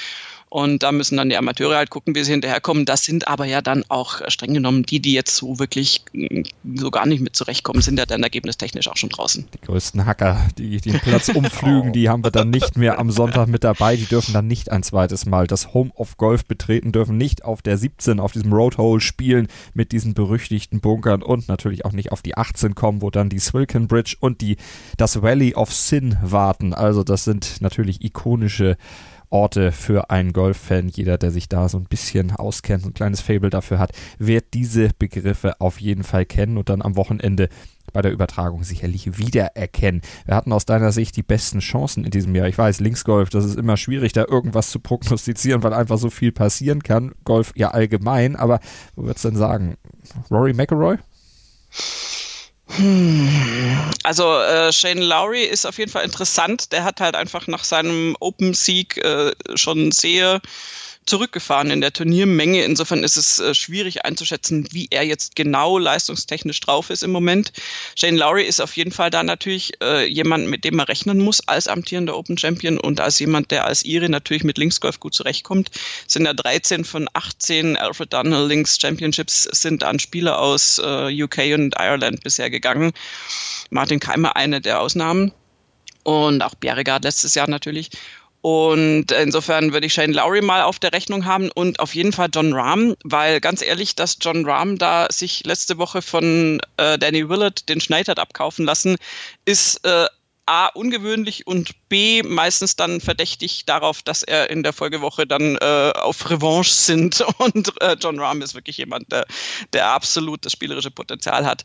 und 0.53 0.83
da 0.83 0.93
müssen 0.93 1.17
dann 1.17 1.31
die 1.31 1.39
Amateure 1.39 1.77
halt 1.77 1.89
gucken, 1.89 2.15
wie 2.15 2.23
sie 2.25 2.33
hinterherkommen. 2.33 2.85
Das 2.85 3.05
sind 3.05 3.27
aber 3.27 3.47
ja 3.47 3.63
dann 3.63 3.85
auch 3.89 4.21
äh, 4.21 4.31
streng 4.31 4.53
genommen 4.53 4.83
die, 4.83 5.01
die 5.01 5.15
jetzt 5.15 5.35
so 5.35 5.59
wirklich 5.59 6.05
mm, 6.13 6.43
so 6.75 6.91
gar 6.91 7.07
nicht 7.07 7.23
mit 7.23 7.35
zurechtkommen, 7.35 7.81
sind 7.81 7.99
ja 7.99 8.05
dann 8.05 8.23
ergebnistechnisch 8.23 8.87
auch 8.89 8.99
schon 8.99 9.09
draußen. 9.09 9.47
Die 9.55 9.67
größten 9.67 10.05
Hacker, 10.05 10.47
die 10.59 10.79
den 10.83 11.01
Platz 11.01 11.29
umflügen, 11.35 11.95
die 11.95 12.11
haben 12.11 12.23
wir 12.23 12.31
dann 12.31 12.51
nicht 12.51 12.77
mehr 12.77 12.99
am 12.99 13.11
Sonntag 13.11 13.49
mit 13.49 13.65
dabei. 13.65 13.97
Die 13.97 14.05
dürfen 14.05 14.35
dann 14.35 14.47
nicht 14.47 14.71
ein 14.71 14.83
zweites 14.83 15.25
Mal 15.25 15.47
das 15.47 15.73
Home 15.73 15.91
of 15.95 16.19
Golf 16.19 16.45
betreten, 16.45 16.93
dürfen 16.93 17.17
nicht 17.17 17.47
auf 17.47 17.63
der 17.63 17.79
17, 17.79 18.21
auf 18.21 18.33
diesem 18.33 18.53
Roadhole 18.53 19.01
spielen 19.01 19.49
mit 19.73 19.93
diesen 19.93 20.13
berüchtigten 20.13 20.83
Bunkern 20.83 21.23
und 21.23 21.49
natürlich 21.49 21.87
auch 21.87 21.93
nicht 21.93 22.13
auf 22.13 22.21
die 22.21 22.37
18 22.37 22.75
kommen, 22.75 23.01
wo 23.01 23.09
dann 23.09 23.31
die 23.31 23.39
Swilken 23.39 23.89
Bridge 23.89 24.17
und 24.21 24.43
die, 24.43 24.59
das 24.99 25.23
Valley 25.23 25.55
of 25.55 25.73
Sin 25.73 26.19
warten. 26.21 26.75
Also 26.75 27.05
das 27.05 27.25
sind 27.25 27.63
natürlich 27.63 28.05
ikonische 28.05 28.77
Orte 29.33 29.73
für 29.73 30.11
einen 30.11 30.33
Golffan. 30.33 30.89
Jeder, 30.89 31.19
der 31.19 31.31
sich 31.31 31.49
da 31.49 31.69
so 31.69 31.79
ein 31.79 31.85
bisschen 31.85 32.31
auskennt, 32.33 32.85
ein 32.85 32.95
kleines 32.95 33.21
Fable 33.21 33.51
dafür 33.51 33.79
hat, 33.79 33.93
wird 34.19 34.55
diese 34.55 34.91
Begriffe 34.99 35.61
auf 35.61 35.81
jeden 35.81 36.05
Fall 36.05 36.27
kennen 36.27 36.59
und 36.59 36.69
dann 36.69 36.83
am 36.83 36.97
Wochenende 36.97 37.49
bei 37.93 38.03
der 38.03 38.13
Übertragung 38.13 38.63
sicherlich 38.63 39.19
wiedererkennen. 39.19 40.03
Wir 40.25 40.35
hatten 40.35 40.53
aus 40.53 40.67
deiner 40.67 40.93
Sicht 40.93 41.17
die 41.17 41.23
besten 41.23 41.59
Chancen 41.61 42.05
in 42.05 42.11
diesem 42.11 42.35
Jahr. 42.35 42.49
Ich 42.49 42.57
weiß, 42.57 42.81
Linksgolf, 42.81 43.31
das 43.31 43.45
ist 43.45 43.57
immer 43.57 43.77
schwierig, 43.77 44.13
da 44.13 44.25
irgendwas 44.27 44.71
zu 44.71 44.81
prognostizieren, 44.81 45.63
weil 45.63 45.75
einfach 45.75 45.99
so 45.99 46.11
viel 46.11 46.33
passieren 46.33 46.83
kann. 46.83 47.13
Golf 47.25 47.53
ja 47.57 47.71
allgemein, 47.71 48.37
aber 48.37 48.61
wo 48.95 49.05
würdest 49.05 49.25
du 49.25 49.31
denn 49.31 49.39
sagen? 49.39 49.77
Rory 50.31 50.55
McElroy? 50.55 50.97
Also 54.03 54.39
äh, 54.39 54.73
Shane 54.73 55.03
Lowry 55.03 55.45
ist 55.45 55.67
auf 55.67 55.79
jeden 55.79 55.91
Fall 55.91 56.05
interessant. 56.05 56.73
Der 56.73 56.85
hat 56.85 57.01
halt 57.01 57.15
einfach 57.15 57.47
nach 57.47 57.65
seinem 57.65 58.17
Open-Sieg 58.21 58.97
äh, 58.99 59.33
schon 59.55 59.93
sehr 59.93 60.41
zurückgefahren 61.07 61.71
in 61.71 61.81
der 61.81 61.93
Turniermenge. 61.93 62.65
Insofern 62.65 63.03
ist 63.05 63.17
es 63.17 63.39
äh, 63.39 63.55
schwierig 63.55 64.05
einzuschätzen, 64.05 64.69
wie 64.73 64.89
er 64.91 65.05
jetzt 65.05 65.37
genau 65.37 65.79
leistungstechnisch 65.79 66.61
drauf 66.61 66.91
ist 66.91 67.03
im 67.03 67.11
Moment. 67.11 67.53
Shane 67.97 68.17
Lowry 68.17 68.45
ist 68.45 68.61
auf 68.61 68.77
jeden 68.77 68.93
Fall 68.93 69.11
da 69.11 69.23
natürlich 69.23 69.73
äh, 69.83 70.07
jemand, 70.07 70.49
mit 70.49 70.65
dem 70.65 70.77
man 70.77 70.87
rechnen 70.87 71.19
muss 71.19 71.47
als 71.49 71.69
amtierender 71.69 72.17
Open 72.17 72.39
Champion 72.39 72.79
und 72.79 73.01
als 73.01 73.19
jemand, 73.19 73.51
der 73.51 73.67
als 73.67 73.85
Iri 73.85 74.09
natürlich 74.09 74.45
mit 74.45 74.59
Linksgolf 74.59 75.01
gut 75.01 75.15
zurechtkommt. 75.15 75.71
Sind 76.07 76.27
ja 76.27 76.35
13 76.35 76.85
von 76.85 77.09
18 77.13 77.77
Alfred 77.77 78.13
Dunhill 78.13 78.47
Links 78.47 78.79
Championships 78.81 79.43
sind 79.45 79.85
an 79.85 79.99
Spieler 79.99 80.39
aus 80.39 80.79
äh, 80.79 81.23
UK 81.23 81.55
und 81.55 81.75
Ireland 81.79 82.23
bisher 82.23 82.51
gegangen. 82.51 82.93
Martin 83.71 84.01
Keimer 84.01 84.37
eine 84.37 84.61
der 84.61 84.81
Ausnahmen 84.81 85.33
und 86.05 86.43
auch 86.43 86.55
Bjerregaard 86.55 87.05
letztes 87.05 87.35
Jahr 87.35 87.49
natürlich. 87.49 87.91
Und 88.43 89.13
insofern 89.13 89.73
würde 89.73 89.87
ich 89.87 89.95
Shane 89.95 90.13
Lowry 90.13 90.43
mal 90.43 90.63
auf 90.63 90.81
der 90.81 90.93
Rechnung 90.93 91.27
haben 91.27 91.51
und 91.53 91.79
auf 91.79 91.95
jeden 91.95 92.13
Fall 92.13 92.29
John 92.35 92.53
Rahm, 92.53 92.97
weil 93.05 93.41
ganz 93.41 93.63
ehrlich, 93.63 93.95
dass 93.95 94.19
John 94.21 94.45
Rahm 94.45 94.79
da 94.79 95.07
sich 95.11 95.45
letzte 95.47 95.79
Woche 95.79 96.03
von 96.03 96.61
äh, 96.77 96.99
Danny 96.99 97.29
Willett 97.29 97.69
den 97.69 97.81
Schneid 97.81 98.09
hat 98.09 98.19
abkaufen 98.19 98.65
lassen, 98.65 98.97
ist 99.45 99.85
äh, 99.87 100.07
A, 100.53 100.67
ungewöhnlich 100.67 101.47
und 101.47 101.89
B, 101.89 102.23
meistens 102.23 102.77
dann 102.77 103.01
verdächtig 103.01 103.65
darauf, 103.65 104.03
dass 104.03 104.23
er 104.23 104.51
in 104.51 104.63
der 104.63 104.75
Folgewoche 104.75 105.27
dann 105.27 105.57
äh, 105.57 105.93
auf 105.95 106.29
Revanche 106.29 106.75
sind. 106.75 107.25
Und 107.39 107.73
äh, 107.81 107.97
John 107.99 108.21
Rahm 108.21 108.43
ist 108.43 108.55
wirklich 108.55 108.77
jemand, 108.77 109.11
der, 109.11 109.25
der 109.73 109.89
absolut 109.89 110.45
das 110.45 110.53
spielerische 110.53 110.91
Potenzial 110.91 111.47
hat, 111.47 111.65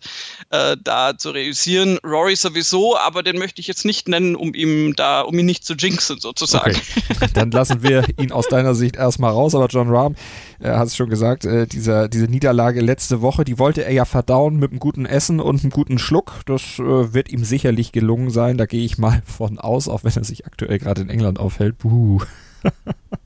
äh, 0.51 0.77
da 0.81 1.17
zu 1.17 1.31
reüssieren. 1.31 1.97
Rory 2.05 2.37
sowieso, 2.37 2.97
aber 2.97 3.23
den 3.23 3.37
möchte 3.37 3.59
ich 3.59 3.67
jetzt 3.67 3.83
nicht 3.83 4.07
nennen, 4.07 4.37
um 4.37 4.53
ihm 4.53 4.95
da, 4.95 5.19
um 5.19 5.37
ihn 5.37 5.45
nicht 5.45 5.65
zu 5.65 5.73
jinxen 5.73 6.21
sozusagen. 6.21 6.79
Okay. 7.09 7.27
Dann 7.33 7.51
lassen 7.51 7.83
wir 7.83 8.05
ihn 8.17 8.31
aus 8.31 8.47
deiner 8.47 8.73
Sicht 8.73 8.95
erstmal 8.95 9.31
raus, 9.31 9.53
aber 9.53 9.67
John 9.67 9.89
Rahm, 9.89 10.15
äh, 10.59 10.69
hat 10.69 10.87
es 10.87 10.95
schon 10.95 11.09
gesagt, 11.09 11.45
äh, 11.45 11.67
dieser, 11.67 12.07
diese 12.07 12.25
Niederlage 12.25 12.81
letzte 12.81 13.21
Woche, 13.21 13.43
die 13.43 13.59
wollte 13.59 13.83
er 13.83 13.91
ja 13.91 14.05
verdauen 14.05 14.57
mit 14.57 14.71
einem 14.71 14.79
guten 14.79 15.05
Essen 15.05 15.39
und 15.39 15.61
einem 15.61 15.71
guten 15.71 15.99
Schluck. 15.99 16.41
Das 16.45 16.79
äh, 16.79 17.13
wird 17.13 17.29
ihm 17.29 17.43
sicherlich 17.43 17.91
gelungen 17.91 18.29
sein, 18.29 18.57
da 18.57 18.65
gehe 18.77 18.85
ich 18.85 18.99
mal 18.99 19.23
von 19.25 19.57
aus, 19.57 19.87
auch 19.87 20.03
wenn 20.03 20.13
er 20.13 20.23
sich 20.23 20.45
aktuell 20.45 20.77
gerade 20.77 21.01
in 21.01 21.09
England 21.09 21.39
aufhält. 21.39 21.79
Buh. 21.79 22.19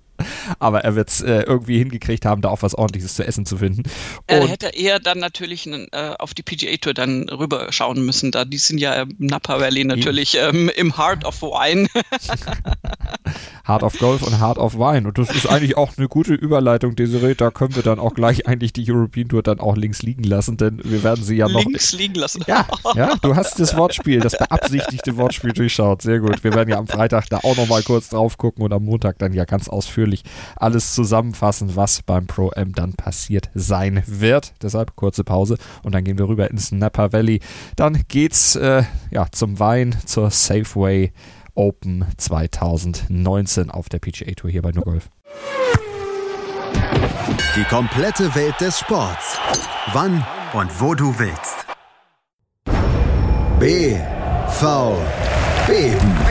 Aber 0.59 0.83
er 0.83 0.95
wird 0.95 1.09
es 1.09 1.21
äh, 1.21 1.41
irgendwie 1.41 1.77
hingekriegt 1.77 2.25
haben, 2.25 2.41
da 2.41 2.49
auch 2.49 2.61
was 2.61 2.75
ordentliches 2.75 3.15
zu 3.15 3.25
essen 3.25 3.45
zu 3.45 3.57
finden. 3.57 3.83
er 4.27 4.47
hätte 4.47 4.69
eher 4.69 4.99
dann 4.99 5.19
natürlich 5.19 5.67
äh, 5.67 5.87
auf 6.17 6.33
die 6.33 6.43
PGA 6.43 6.75
Tour 6.77 6.93
dann 6.93 7.29
rüberschauen 7.29 8.05
müssen. 8.05 8.31
Da 8.31 8.45
die 8.45 8.57
sind 8.57 8.79
ja 8.79 8.93
im 8.93 9.15
Napa 9.19 9.59
Valley 9.59 9.83
natürlich 9.83 10.37
ähm, 10.37 10.69
im 10.75 10.97
Heart 10.97 11.25
of 11.25 11.41
Wine. 11.41 11.87
Heart 13.67 13.83
of 13.83 13.97
Golf 13.99 14.23
und 14.23 14.39
Heart 14.39 14.57
of 14.57 14.75
Wine. 14.75 15.07
Und 15.07 15.17
das 15.17 15.29
ist 15.33 15.47
eigentlich 15.47 15.77
auch 15.77 15.91
eine 15.97 16.07
gute 16.07 16.33
Überleitung, 16.33 16.95
Desiree. 16.95 17.35
Da 17.35 17.51
können 17.51 17.75
wir 17.75 17.83
dann 17.83 17.99
auch 17.99 18.13
gleich 18.13 18.47
eigentlich 18.47 18.73
die 18.73 18.89
European 18.91 19.29
Tour 19.29 19.43
dann 19.43 19.59
auch 19.59 19.77
links 19.77 20.01
liegen 20.01 20.23
lassen, 20.23 20.57
denn 20.57 20.81
wir 20.83 21.03
werden 21.03 21.23
sie 21.23 21.37
ja 21.37 21.47
noch. 21.47 21.63
Links 21.63 21.93
liegen 21.93 22.15
lassen. 22.15 22.43
Ja, 22.47 22.67
ja, 22.95 23.15
du 23.21 23.35
hast 23.35 23.59
das 23.59 23.75
Wortspiel, 23.77 24.19
das 24.19 24.33
beabsichtigte 24.33 25.15
Wortspiel 25.17 25.53
durchschaut. 25.53 26.01
Sehr 26.01 26.19
gut. 26.19 26.43
Wir 26.43 26.53
werden 26.53 26.69
ja 26.69 26.77
am 26.77 26.87
Freitag 26.87 27.29
da 27.29 27.37
auch 27.37 27.55
nochmal 27.55 27.83
kurz 27.83 28.09
drauf 28.09 28.37
gucken 28.37 28.63
und 28.63 28.73
am 28.73 28.83
Montag 28.83 29.19
dann 29.19 29.31
ja 29.33 29.45
ganz 29.45 29.69
ausführlich 29.69 30.10
alles 30.55 30.93
zusammenfassen, 30.93 31.75
was 31.75 32.01
beim 32.01 32.27
Pro 32.27 32.51
M 32.51 32.73
dann 32.73 32.93
passiert 32.93 33.49
sein 33.53 34.03
wird. 34.05 34.53
Deshalb 34.61 34.95
kurze 34.95 35.23
Pause 35.23 35.57
und 35.83 35.93
dann 35.93 36.03
gehen 36.03 36.17
wir 36.17 36.27
rüber 36.27 36.49
ins 36.49 36.71
Napa 36.71 37.11
Valley. 37.13 37.39
Dann 37.75 38.03
geht's 38.07 38.55
äh, 38.55 38.83
ja 39.09 39.27
zum 39.31 39.59
Wein, 39.59 39.95
zur 40.05 40.29
Safeway 40.29 41.11
Open 41.53 42.05
2019 42.17 43.71
auf 43.71 43.89
der 43.89 43.99
PGA 43.99 44.31
Tour 44.35 44.49
hier 44.49 44.61
bei 44.61 44.71
No 44.71 44.81
Golf. 44.81 45.09
Die 47.55 47.63
komplette 47.65 48.33
Welt 48.35 48.55
des 48.59 48.79
Sports. 48.79 49.37
Wann 49.93 50.25
und 50.53 50.69
wo 50.79 50.95
du 50.95 51.13
willst. 51.17 51.65
B 53.59 53.95
V 54.47 54.97
Beben. 55.67 56.30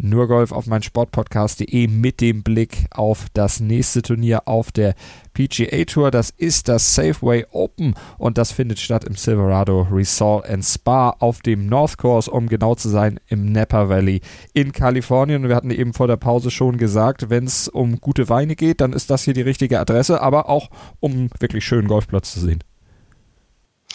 Nur 0.00 0.28
Golf 0.28 0.52
auf 0.52 0.66
mein 0.66 0.84
Sportpodcast.de 0.84 1.88
mit 1.88 2.20
dem 2.20 2.44
Blick 2.44 2.86
auf 2.92 3.26
das 3.34 3.58
nächste 3.58 4.00
Turnier 4.00 4.46
auf 4.46 4.70
der 4.70 4.94
PGA 5.34 5.84
Tour. 5.86 6.12
Das 6.12 6.30
ist 6.30 6.68
das 6.68 6.94
Safeway 6.94 7.46
Open 7.50 7.96
und 8.16 8.38
das 8.38 8.52
findet 8.52 8.78
statt 8.78 9.02
im 9.02 9.16
Silverado 9.16 9.88
Resort 9.90 10.48
and 10.48 10.64
Spa 10.64 11.10
auf 11.18 11.40
dem 11.40 11.66
North 11.66 11.98
Course, 11.98 12.30
um 12.30 12.48
genau 12.48 12.76
zu 12.76 12.88
sein, 12.88 13.18
im 13.26 13.50
Napa 13.50 13.88
Valley 13.88 14.20
in 14.52 14.70
Kalifornien. 14.70 15.48
Wir 15.48 15.56
hatten 15.56 15.72
eben 15.72 15.92
vor 15.92 16.06
der 16.06 16.16
Pause 16.16 16.52
schon 16.52 16.78
gesagt, 16.78 17.28
wenn 17.28 17.44
es 17.44 17.66
um 17.66 18.00
gute 18.00 18.28
Weine 18.28 18.54
geht, 18.54 18.80
dann 18.80 18.92
ist 18.92 19.10
das 19.10 19.24
hier 19.24 19.34
die 19.34 19.42
richtige 19.42 19.80
Adresse, 19.80 20.22
aber 20.22 20.48
auch 20.48 20.70
um 21.00 21.28
wirklich 21.40 21.64
schönen 21.64 21.88
Golfplatz 21.88 22.32
zu 22.32 22.38
sehen. 22.38 22.62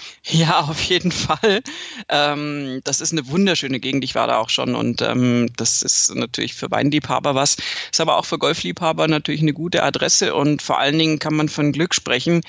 Ja, 0.26 0.62
auf 0.62 0.82
jeden 0.84 1.12
Fall. 1.12 1.62
Ähm, 2.10 2.82
das 2.84 3.02
ist 3.02 3.12
eine 3.12 3.28
wunderschöne 3.28 3.80
Gegend. 3.80 4.04
Ich 4.04 4.16
war 4.16 4.28
da 4.28 4.38
auch 4.38 4.50
schon 4.50 4.76
und 4.76 5.02
ähm, 5.02 5.50
das 5.58 5.82
ist 5.82 6.16
natürlich 6.16 6.54
für 6.54 6.72
Weinliebhaber 6.72 7.36
was. 7.36 7.58
Ist 7.92 8.02
aber 8.02 8.18
auch 8.18 8.26
für 8.26 8.38
Golfliebhaber 8.38 9.08
natürlich 9.08 9.42
eine 9.42 9.54
gute 9.54 9.84
Adresse 9.84 10.34
und 10.34 10.62
vor 10.62 10.80
allen 10.80 10.98
Dingen 10.98 11.20
kann 11.20 11.36
man 11.36 11.50
von 11.50 11.72
Glück 11.72 11.94
sprechen, 11.94 12.42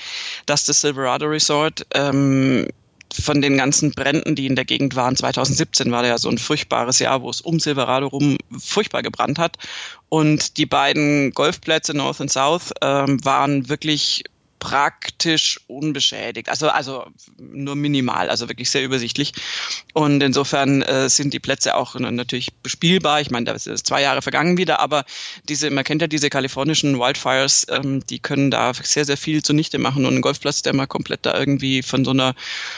dass 0.45 0.65
das 0.65 0.81
Silverado 0.81 1.25
Resort 1.25 1.85
ähm, 1.93 2.67
von 3.13 3.41
den 3.41 3.57
ganzen 3.57 3.91
Bränden, 3.91 4.35
die 4.35 4.45
in 4.45 4.55
der 4.55 4.65
Gegend 4.65 4.95
waren, 4.95 5.15
2017 5.15 5.91
war 5.91 6.05
ja 6.05 6.17
so 6.17 6.29
ein 6.29 6.37
furchtbares 6.37 6.99
Jahr, 6.99 7.21
wo 7.21 7.29
es 7.29 7.41
um 7.41 7.59
Silverado 7.59 8.07
rum 8.07 8.37
furchtbar 8.57 9.03
gebrannt 9.03 9.39
hat. 9.39 9.57
Und 10.09 10.57
die 10.57 10.65
beiden 10.65 11.31
Golfplätze 11.31 11.93
North 11.93 12.19
und 12.19 12.31
South 12.31 12.73
ähm, 12.81 13.23
waren 13.23 13.69
wirklich 13.69 14.23
praktisch 14.59 15.59
unbeschädigt. 15.67 16.49
Also, 16.49 16.69
also 16.69 17.05
nur 17.37 17.75
minimal, 17.75 18.29
also 18.29 18.49
wirklich 18.49 18.69
sehr 18.69 18.83
übersichtlich. 18.83 19.33
Und 19.93 20.21
insofern 20.21 20.81
äh, 20.81 21.09
sind 21.09 21.33
die 21.33 21.39
Plätze 21.39 21.75
auch 21.75 21.95
natürlich 21.95 22.53
bespielbar. 22.63 23.21
Ich 23.21 23.31
meine, 23.31 23.45
da 23.45 23.53
ist 23.53 23.85
zwei 23.85 24.01
Jahre 24.01 24.21
vergangen 24.21 24.57
wieder, 24.57 24.79
aber 24.79 25.05
diese, 25.49 25.69
man 25.69 25.83
kennt 25.83 26.01
ja 26.01 26.07
diese 26.07 26.29
kalifornischen 26.29 26.99
Wildfires, 26.99 27.67
ähm, 27.69 28.05
die 28.07 28.19
können 28.19 28.49
da 28.49 28.73
sehr, 28.73 29.05
sehr 29.05 29.17
viel 29.17 29.43
zunichte 29.43 29.77
machen. 29.77 30.05
Und 30.05 30.15
ein 30.15 30.21
Golfplatz, 30.21 30.61
der 30.61 30.73
mal 30.73 30.87
komplett 30.87 31.25
da 31.25 31.37
irgendwie 31.37 31.83
von 31.83 32.05
so 32.05 32.11
einer 32.11 32.33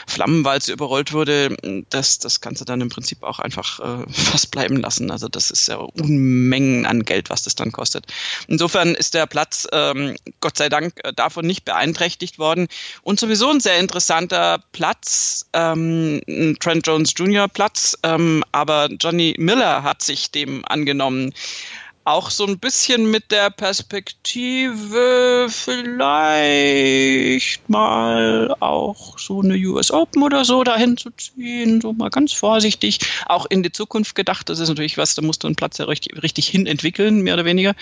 Flammenwalze 0.06 0.72
überrollt 0.72 1.12
wurde, 1.12 1.56
das, 1.90 2.18
das 2.18 2.40
kannst 2.40 2.60
du 2.60 2.64
dann 2.64 2.80
im 2.80 2.88
Prinzip 2.88 3.22
auch 3.22 3.38
einfach 3.38 3.80
äh, 3.80 4.12
fast 4.12 4.50
bleiben 4.50 4.76
lassen. 4.76 5.10
Also 5.10 5.28
das 5.28 5.50
ist 5.50 5.68
ja 5.68 5.76
Unmengen 5.76 6.86
an 6.86 7.04
Geld, 7.04 7.30
was 7.30 7.44
das 7.44 7.54
dann 7.54 7.72
kostet. 7.72 8.06
Insofern 8.48 8.94
ist 8.94 9.14
der 9.14 9.26
Platz, 9.26 9.66
ähm, 9.72 10.16
Gott 10.40 10.56
sei 10.56 10.68
Dank, 10.68 10.94
äh, 11.04 11.12
davon 11.12 11.46
nicht 11.46 11.67
beeinträchtigt 11.68 12.38
worden. 12.38 12.66
Und 13.02 13.20
sowieso 13.20 13.50
ein 13.50 13.60
sehr 13.60 13.78
interessanter 13.78 14.58
Platz, 14.72 15.44
ähm, 15.52 16.22
ein 16.26 16.56
Trent 16.58 16.86
Jones 16.86 17.12
Jr. 17.14 17.46
Platz, 17.46 17.94
ähm, 18.04 18.42
aber 18.52 18.88
Johnny 18.98 19.34
Miller 19.38 19.82
hat 19.82 20.00
sich 20.00 20.30
dem 20.30 20.64
angenommen 20.64 21.34
auch 22.08 22.30
so 22.30 22.46
ein 22.46 22.58
bisschen 22.58 23.10
mit 23.10 23.30
der 23.30 23.50
Perspektive 23.50 25.48
vielleicht 25.50 27.68
mal 27.68 28.54
auch 28.60 29.18
so 29.18 29.42
eine 29.42 29.56
US 29.56 29.90
Open 29.90 30.22
oder 30.22 30.46
so 30.46 30.64
dahin 30.64 30.96
zu 30.96 31.10
ziehen, 31.10 31.82
so 31.82 31.92
mal 31.92 32.08
ganz 32.08 32.32
vorsichtig, 32.32 33.00
auch 33.26 33.44
in 33.50 33.62
die 33.62 33.72
Zukunft 33.72 34.14
gedacht. 34.14 34.48
Das 34.48 34.58
ist 34.58 34.70
natürlich 34.70 34.96
was, 34.96 35.14
da 35.14 35.22
musst 35.22 35.42
du 35.42 35.48
einen 35.48 35.56
Platz 35.56 35.76
ja 35.78 35.84
richtig, 35.84 36.22
richtig 36.22 36.48
hin 36.48 36.66
entwickeln, 36.66 37.20
mehr 37.20 37.34
oder 37.34 37.44
weniger. 37.44 37.74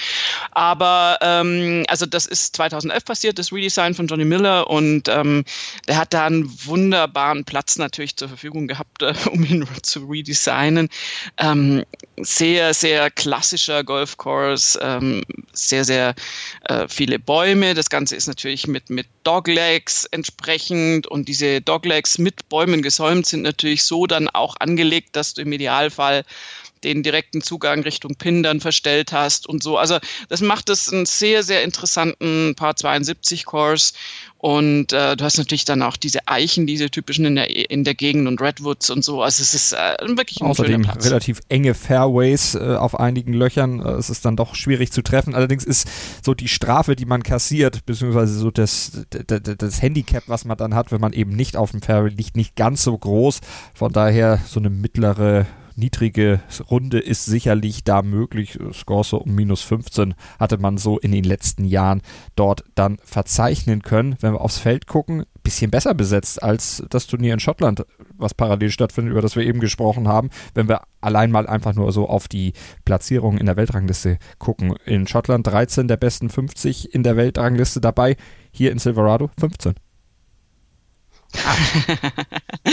Aber 0.51 1.19
ähm, 1.21 1.85
also 1.89 2.05
das 2.05 2.27
ist 2.27 2.57
2011 2.57 3.05
passiert, 3.05 3.39
das 3.39 3.53
Redesign 3.53 3.95
von 3.95 4.09
Johnny 4.09 4.25
Miller 4.25 4.69
und 4.69 5.09
ähm, 5.09 5.45
der 5.87 5.99
hat 5.99 6.13
da 6.13 6.27
einen 6.27 6.51
wunderbaren 6.65 7.45
Platz 7.45 7.79
natürlich 7.79 8.17
zur 8.17 8.27
Verfügung 8.29 8.67
gehabt, 8.67 9.03
äh, 9.03 9.15
um 9.31 9.45
ihn 9.45 9.65
zu 9.83 10.07
redesignen. 10.07 10.89
Ähm, 11.39 11.85
sehr, 12.19 12.75
sehr 12.75 13.11
klassischer 13.11 13.85
Golf 13.85 14.16
Course, 14.17 14.79
ähm, 14.83 15.23
sehr, 15.53 15.85
sehr 15.85 16.15
äh, 16.65 16.87
viele 16.89 17.19
Bäume. 17.19 17.75
Das 17.75 17.91
Ganze 17.91 18.17
ist 18.17 18.27
natürlich 18.27 18.67
mit, 18.67 18.91
mit 18.91 19.07
Doglegs 19.25 20.05
entsprechend 20.07 21.07
und 21.07 21.29
diese 21.29 21.61
Doglegs 21.61 22.19
mit 22.19 22.49
Bäumen 22.49 22.83
gesäumt 22.83 23.27
sind 23.27 23.43
natürlich 23.43 23.85
so 23.85 24.07
dann 24.07 24.29
auch 24.29 24.57
angelegt, 24.59 25.17
dass 25.17 25.35
du 25.35 25.43
im 25.43 25.53
Idealfall 25.53 26.25
den 26.85 27.03
direkten 27.03 27.43
Zugang 27.43 27.83
Richtung 27.83 28.17
Pin 28.17 28.43
dann 28.43 28.61
verstellt 28.61 29.13
hast 29.13 29.49
und 29.49 29.63
so. 29.63 29.79
Also 29.79 29.99
das 30.29 30.41
macht 30.41 30.69
es 30.71 30.93
einen 30.93 31.07
sehr, 31.07 31.43
sehr 31.43 31.63
interessanten 31.63 32.55
Paar 32.57 32.77
72 32.77 33.45
Course 33.45 33.93
und 34.39 34.93
äh, 34.93 35.17
du 35.17 35.25
hast 35.25 35.39
natürlich 35.39 35.65
dann 35.65 35.83
auch 35.83 35.97
diese 35.97 36.29
Eichen, 36.29 36.67
diese 36.67 36.91
typischen 36.91 37.25
in 37.25 37.35
der, 37.37 37.71
in 37.71 37.85
der 37.85 37.95
Gegend 37.95 38.29
und 38.29 38.41
Redwoods 38.41 38.91
und 38.91 39.03
so. 39.03 39.23
Also 39.23 39.43
es 39.43 39.55
ist 39.55 39.73
äh, 39.73 39.97
wirklich 40.17 40.41
ein 40.41 40.47
Außerdem 40.47 40.85
relativ 40.85 41.41
enge 41.49 41.75
Fairways 41.75 42.55
äh, 42.55 42.77
auf 42.77 43.01
einigen 43.01 43.33
Löchern. 43.33 43.81
Äh, 43.81 43.93
es 43.93 44.11
ist 44.11 44.25
dann 44.25 44.37
doch 44.37 44.55
schwierig 44.55 44.93
zu 44.93 45.03
treffen. 45.03 45.35
Allerdings 45.35 45.65
ist 45.65 45.89
so 46.23 46.35
die 46.35 46.49
Strafe, 46.49 46.97
die 46.97 47.07
man 47.07 47.23
kassiert, 47.23 47.87
beziehungsweise 47.87 48.39
so 48.39 48.51
das, 48.51 49.07
das, 49.11 49.41
das 49.43 49.83
Handicap, 49.83 50.25
was 50.27 50.45
man 50.45 50.57
dann 50.59 50.75
hat, 50.75 50.93
wenn 50.93 51.01
man 51.01 51.15
eben 51.15 51.33
nicht 51.33 51.57
auf 51.57 51.71
dem 51.71 51.81
Fairway 51.81 52.11
liegt, 52.11 52.37
nicht 52.37 52.57
ganz 52.57 52.83
so 52.83 52.97
groß. 52.97 53.41
Von 53.75 53.93
daher 53.93 54.41
so 54.47 54.61
eine 54.61 54.69
mittlere 54.69 55.47
niedrige 55.77 56.41
Runde 56.71 56.99
ist 56.99 57.25
sicherlich 57.27 57.85
da 57.85 58.03
möglich. 58.03 58.59
Score 58.73 59.05
so 59.05 59.19
um 59.19 59.35
minus 59.35 59.63
15 59.63 60.15
hatte 60.39 60.59
man 60.59 60.79
so 60.79 60.99
in 60.99 61.13
den 61.13 61.25
letzten 61.25 61.65
Jahren 61.65 62.03
dort 62.35 62.65
dann 62.75 62.99
verzeichnen 63.05 63.83
können. 63.83 64.17
Wenn 64.21 64.33
wir 64.33 64.41
aufs 64.41 64.59
Feld 64.59 64.87
gucken, 64.87 65.25
bisschen 65.43 65.71
besser 65.71 65.95
besetzt 65.95 66.43
als 66.43 66.83
das 66.91 67.07
Turnier 67.07 67.35
in 67.35 67.41
Schottland, 67.41 67.87
was 68.17 68.35
parallel 68.35 68.71
stattfindet, 68.71 69.13
über 69.13 69.23
das 69.23 69.37
wir 69.37 69.45
eben 69.45 69.61
gesprochen 69.61 70.09
haben. 70.09 70.31
Wenn 70.55 70.69
wir 70.69 70.83
allein 71.01 71.31
mal 71.31 71.47
einfach 71.47 71.75
nur 71.75 71.93
so 71.93 72.09
auf 72.09 72.27
die 72.27 72.53
Platzierung 72.85 73.39
in 73.39 73.47
der 73.47 73.57
Weltrangliste 73.57 74.19
gucken. 74.39 74.75
In 74.87 75.07
Schottland 75.07 75.47
13 75.47 75.87
der 75.87 75.97
besten 75.97 76.31
50 76.31 76.95
in 76.95 77.03
der 77.03 77.17
Weltrangliste 77.17 77.81
dabei, 77.81 78.17
hier 78.51 78.73
in 78.73 78.79
Silverado 78.79 79.31
15. 79.39 79.75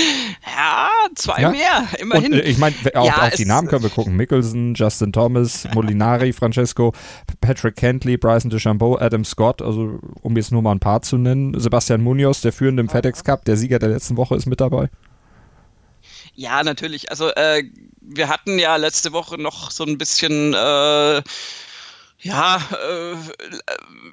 ja, 0.45 0.89
zwei 1.15 1.41
ja? 1.41 1.51
mehr, 1.51 1.87
immerhin. 1.99 2.33
Und, 2.33 2.39
äh, 2.39 2.43
ich 2.43 2.57
meine, 2.57 2.75
auch 2.95 3.05
ja, 3.05 3.27
auf 3.27 3.35
die 3.35 3.45
Namen 3.45 3.67
können 3.67 3.83
wir 3.83 3.89
gucken. 3.89 4.15
Mickelson, 4.15 4.73
Justin 4.75 5.11
Thomas, 5.11 5.67
Molinari, 5.73 6.33
Francesco, 6.33 6.93
Patrick 7.41 7.75
Kentley, 7.75 8.17
Bryson 8.17 8.49
DeChambeau, 8.49 8.97
Adam 8.97 9.25
Scott, 9.25 9.61
also 9.61 9.99
um 10.21 10.37
jetzt 10.37 10.51
nur 10.51 10.61
mal 10.61 10.71
ein 10.71 10.79
paar 10.79 11.01
zu 11.01 11.17
nennen. 11.17 11.59
Sebastian 11.59 12.01
Munoz, 12.01 12.41
der 12.41 12.53
führende 12.53 12.81
im 12.81 12.89
FedEx 12.89 13.23
Cup, 13.23 13.45
der 13.45 13.57
Sieger 13.57 13.79
der 13.79 13.89
letzten 13.89 14.17
Woche 14.17 14.35
ist 14.35 14.45
mit 14.45 14.61
dabei. 14.61 14.89
Ja, 16.35 16.63
natürlich. 16.63 17.09
Also 17.09 17.29
äh, 17.29 17.63
wir 18.01 18.27
hatten 18.27 18.57
ja 18.59 18.75
letzte 18.75 19.13
Woche 19.13 19.39
noch 19.39 19.71
so 19.71 19.83
ein 19.83 19.97
bisschen 19.97 20.53
äh, 20.53 21.21
ja, 22.23 22.57
äh, 22.71 23.15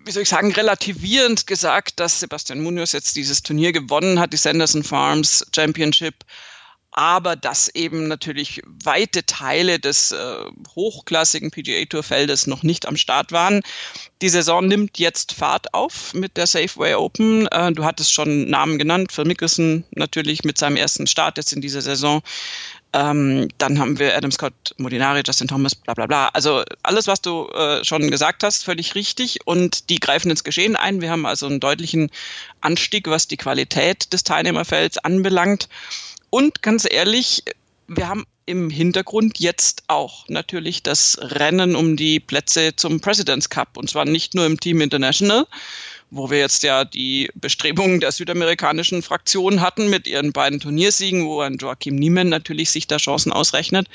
wie 0.05 0.11
soll 0.11 0.25
ich 0.25 0.29
sagen, 0.29 0.53
relativierend 0.53 1.46
gesagt, 1.46 2.01
dass 2.01 2.20
Sebastian 2.20 2.61
Munoz 2.61 2.92
jetzt 2.92 3.14
dieses 3.16 3.42
Turnier 3.42 3.73
gewonnen 3.73 4.18
hat, 4.18 4.33
die 4.33 4.37
Sanderson 4.37 4.83
Farms 4.83 5.46
Championship, 5.55 6.25
aber 6.90 7.37
dass 7.37 7.68
eben 7.68 8.09
natürlich 8.09 8.62
weite 8.66 9.25
Teile 9.25 9.79
des 9.79 10.11
äh, 10.11 10.44
hochklassigen 10.75 11.53
PGA 11.53 11.85
Tour 11.85 12.03
Feldes 12.03 12.49
noch 12.49 12.64
nicht 12.64 12.87
am 12.87 12.96
Start 12.96 13.31
waren. 13.31 13.62
Die 14.23 14.29
Saison 14.29 14.66
nimmt 14.66 14.99
jetzt 14.99 15.33
Fahrt 15.33 15.73
auf 15.73 16.12
mit 16.12 16.37
der 16.37 16.49
Safeway 16.49 16.94
Open. 16.94 17.46
Äh, 17.46 17.73
du 17.73 17.85
hattest 17.85 18.12
schon 18.12 18.51
Namen 18.51 18.79
genannt, 18.79 19.12
Phil 19.12 19.25
Mickelson 19.25 19.85
natürlich 19.92 20.42
mit 20.42 20.59
seinem 20.59 20.77
ersten 20.77 21.07
Start 21.07 21.37
jetzt 21.37 21.53
in 21.53 21.61
dieser 21.61 21.81
Saison. 21.81 22.23
Ähm, 22.92 23.48
dann 23.59 23.79
haben 23.79 23.98
wir 23.98 24.16
Adam 24.16 24.33
Scott, 24.33 24.74
Molinari, 24.76 25.22
Justin 25.24 25.46
Thomas, 25.46 25.74
bla 25.74 25.94
bla 25.94 26.07
bla. 26.07 26.29
Also 26.29 26.64
alles, 26.83 27.07
was 27.07 27.20
du 27.20 27.46
äh, 27.48 27.85
schon 27.85 28.11
gesagt 28.11 28.42
hast, 28.42 28.64
völlig 28.64 28.94
richtig. 28.94 29.46
Und 29.46 29.90
die 29.90 30.00
greifen 30.00 30.31
ins 30.31 30.42
Geschehen 30.42 30.74
ein. 30.74 31.00
Wir 31.00 31.11
haben 31.11 31.26
also 31.26 31.46
einen 31.46 31.61
deutlichen 31.61 32.11
Anstieg, 32.61 33.09
was 33.09 33.29
die 33.29 33.37
Qualität 33.37 34.12
des 34.12 34.24
Teilnehmerfelds 34.24 34.98
anbelangt. 34.98 35.68
Und 36.31 36.62
ganz 36.62 36.87
ehrlich, 36.88 37.44
wir 37.87 38.09
haben 38.09 38.24
im 38.46 38.70
Hintergrund 38.70 39.38
jetzt 39.38 39.85
auch 39.87 40.29
natürlich 40.29 40.83
das 40.83 41.16
Rennen 41.20 41.76
um 41.76 41.96
die 41.96 42.18
Plätze 42.18 42.74
zum 42.74 43.00
President's 43.00 43.50
Cup. 43.50 43.76
Und 43.76 43.88
zwar 43.88 44.05
nicht 44.05 44.35
nur 44.35 44.46
im 44.46 44.59
Team 44.59 44.81
International, 44.81 45.46
wo 46.11 46.31
wir 46.31 46.38
jetzt 46.38 46.62
ja 46.62 46.85
die 46.85 47.31
Bestrebungen 47.35 48.01
der 48.01 48.12
südamerikanischen 48.12 49.03
Fraktion 49.03 49.61
hatten 49.61 49.88
mit 49.88 50.07
ihren 50.07 50.33
beiden 50.33 50.61
Turniersiegen, 50.61 51.27
wo 51.27 51.40
ein 51.40 51.57
Joachim 51.57 51.96
Niemann 51.96 52.29
natürlich 52.29 52.70
sich 52.70 52.87
da 52.87 52.96
Chancen 52.96 53.33
ausrechnet, 53.33 53.87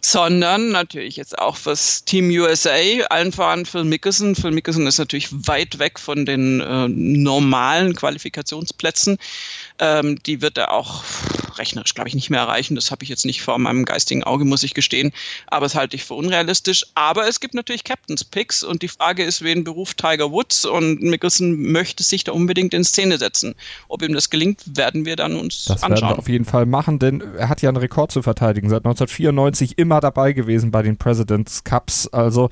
sondern 0.00 0.70
natürlich 0.70 1.16
jetzt 1.16 1.38
auch 1.38 1.56
fürs 1.56 2.04
Team 2.04 2.30
USA, 2.30 2.78
allen 3.10 3.32
voran 3.32 3.66
Phil 3.66 3.84
Mickelson. 3.84 4.34
Phil 4.34 4.52
Mickelson 4.52 4.86
ist 4.86 4.98
natürlich 4.98 5.28
weit 5.30 5.78
weg 5.78 5.98
von 5.98 6.24
den 6.24 6.60
äh, 6.60 6.88
normalen 6.88 7.94
Qualifikationsplätzen. 7.94 9.18
Ähm, 9.78 10.18
die 10.24 10.42
wird 10.42 10.58
er 10.58 10.72
auch 10.72 11.02
rechnerisch, 11.58 11.94
glaube 11.94 12.08
ich, 12.08 12.14
nicht 12.14 12.30
mehr 12.30 12.40
erreichen. 12.40 12.74
Das 12.74 12.90
habe 12.90 13.02
ich 13.02 13.08
jetzt 13.08 13.24
nicht 13.24 13.42
vor 13.42 13.58
meinem 13.58 13.84
geistigen 13.84 14.24
Auge, 14.24 14.44
muss 14.44 14.62
ich 14.62 14.74
gestehen. 14.74 15.12
Aber 15.46 15.66
das 15.66 15.74
halte 15.74 15.96
ich 15.96 16.04
für 16.04 16.14
unrealistisch. 16.14 16.84
Aber 16.94 17.28
es 17.28 17.40
gibt 17.40 17.54
natürlich 17.54 17.84
Captain's 17.84 18.24
Picks 18.24 18.62
und 18.62 18.82
die 18.82 18.88
Frage 18.88 19.24
ist, 19.24 19.42
wen 19.42 19.64
beruft 19.64 19.98
Tiger 19.98 20.30
Woods? 20.30 20.64
Und 20.64 21.02
Mickelson 21.02 21.72
möchte 21.72 22.02
sich 22.02 22.24
da 22.24 22.32
unbedingt 22.32 22.74
in 22.74 22.84
Szene 22.84 23.18
setzen. 23.18 23.54
Ob 23.88 24.02
ihm 24.02 24.14
das 24.14 24.30
gelingt, 24.30 24.62
werden 24.76 25.04
wir 25.04 25.16
dann 25.16 25.36
uns 25.36 25.64
das 25.64 25.82
anschauen. 25.82 25.90
Das 25.90 26.00
werden 26.02 26.16
wir 26.16 26.18
auf 26.18 26.28
jeden 26.28 26.44
Fall 26.44 26.66
machen, 26.66 26.98
denn 26.98 27.22
er 27.36 27.48
hat 27.48 27.62
ja 27.62 27.68
einen 27.68 27.78
Rekord 27.78 28.12
zu 28.12 28.22
verteidigen. 28.22 28.68
Seit 28.68 28.84
1994 28.84 29.78
immer 29.78 30.00
dabei 30.00 30.32
gewesen 30.32 30.70
bei 30.70 30.82
den 30.82 30.96
President's 30.96 31.64
Cups. 31.64 32.08
Also 32.08 32.50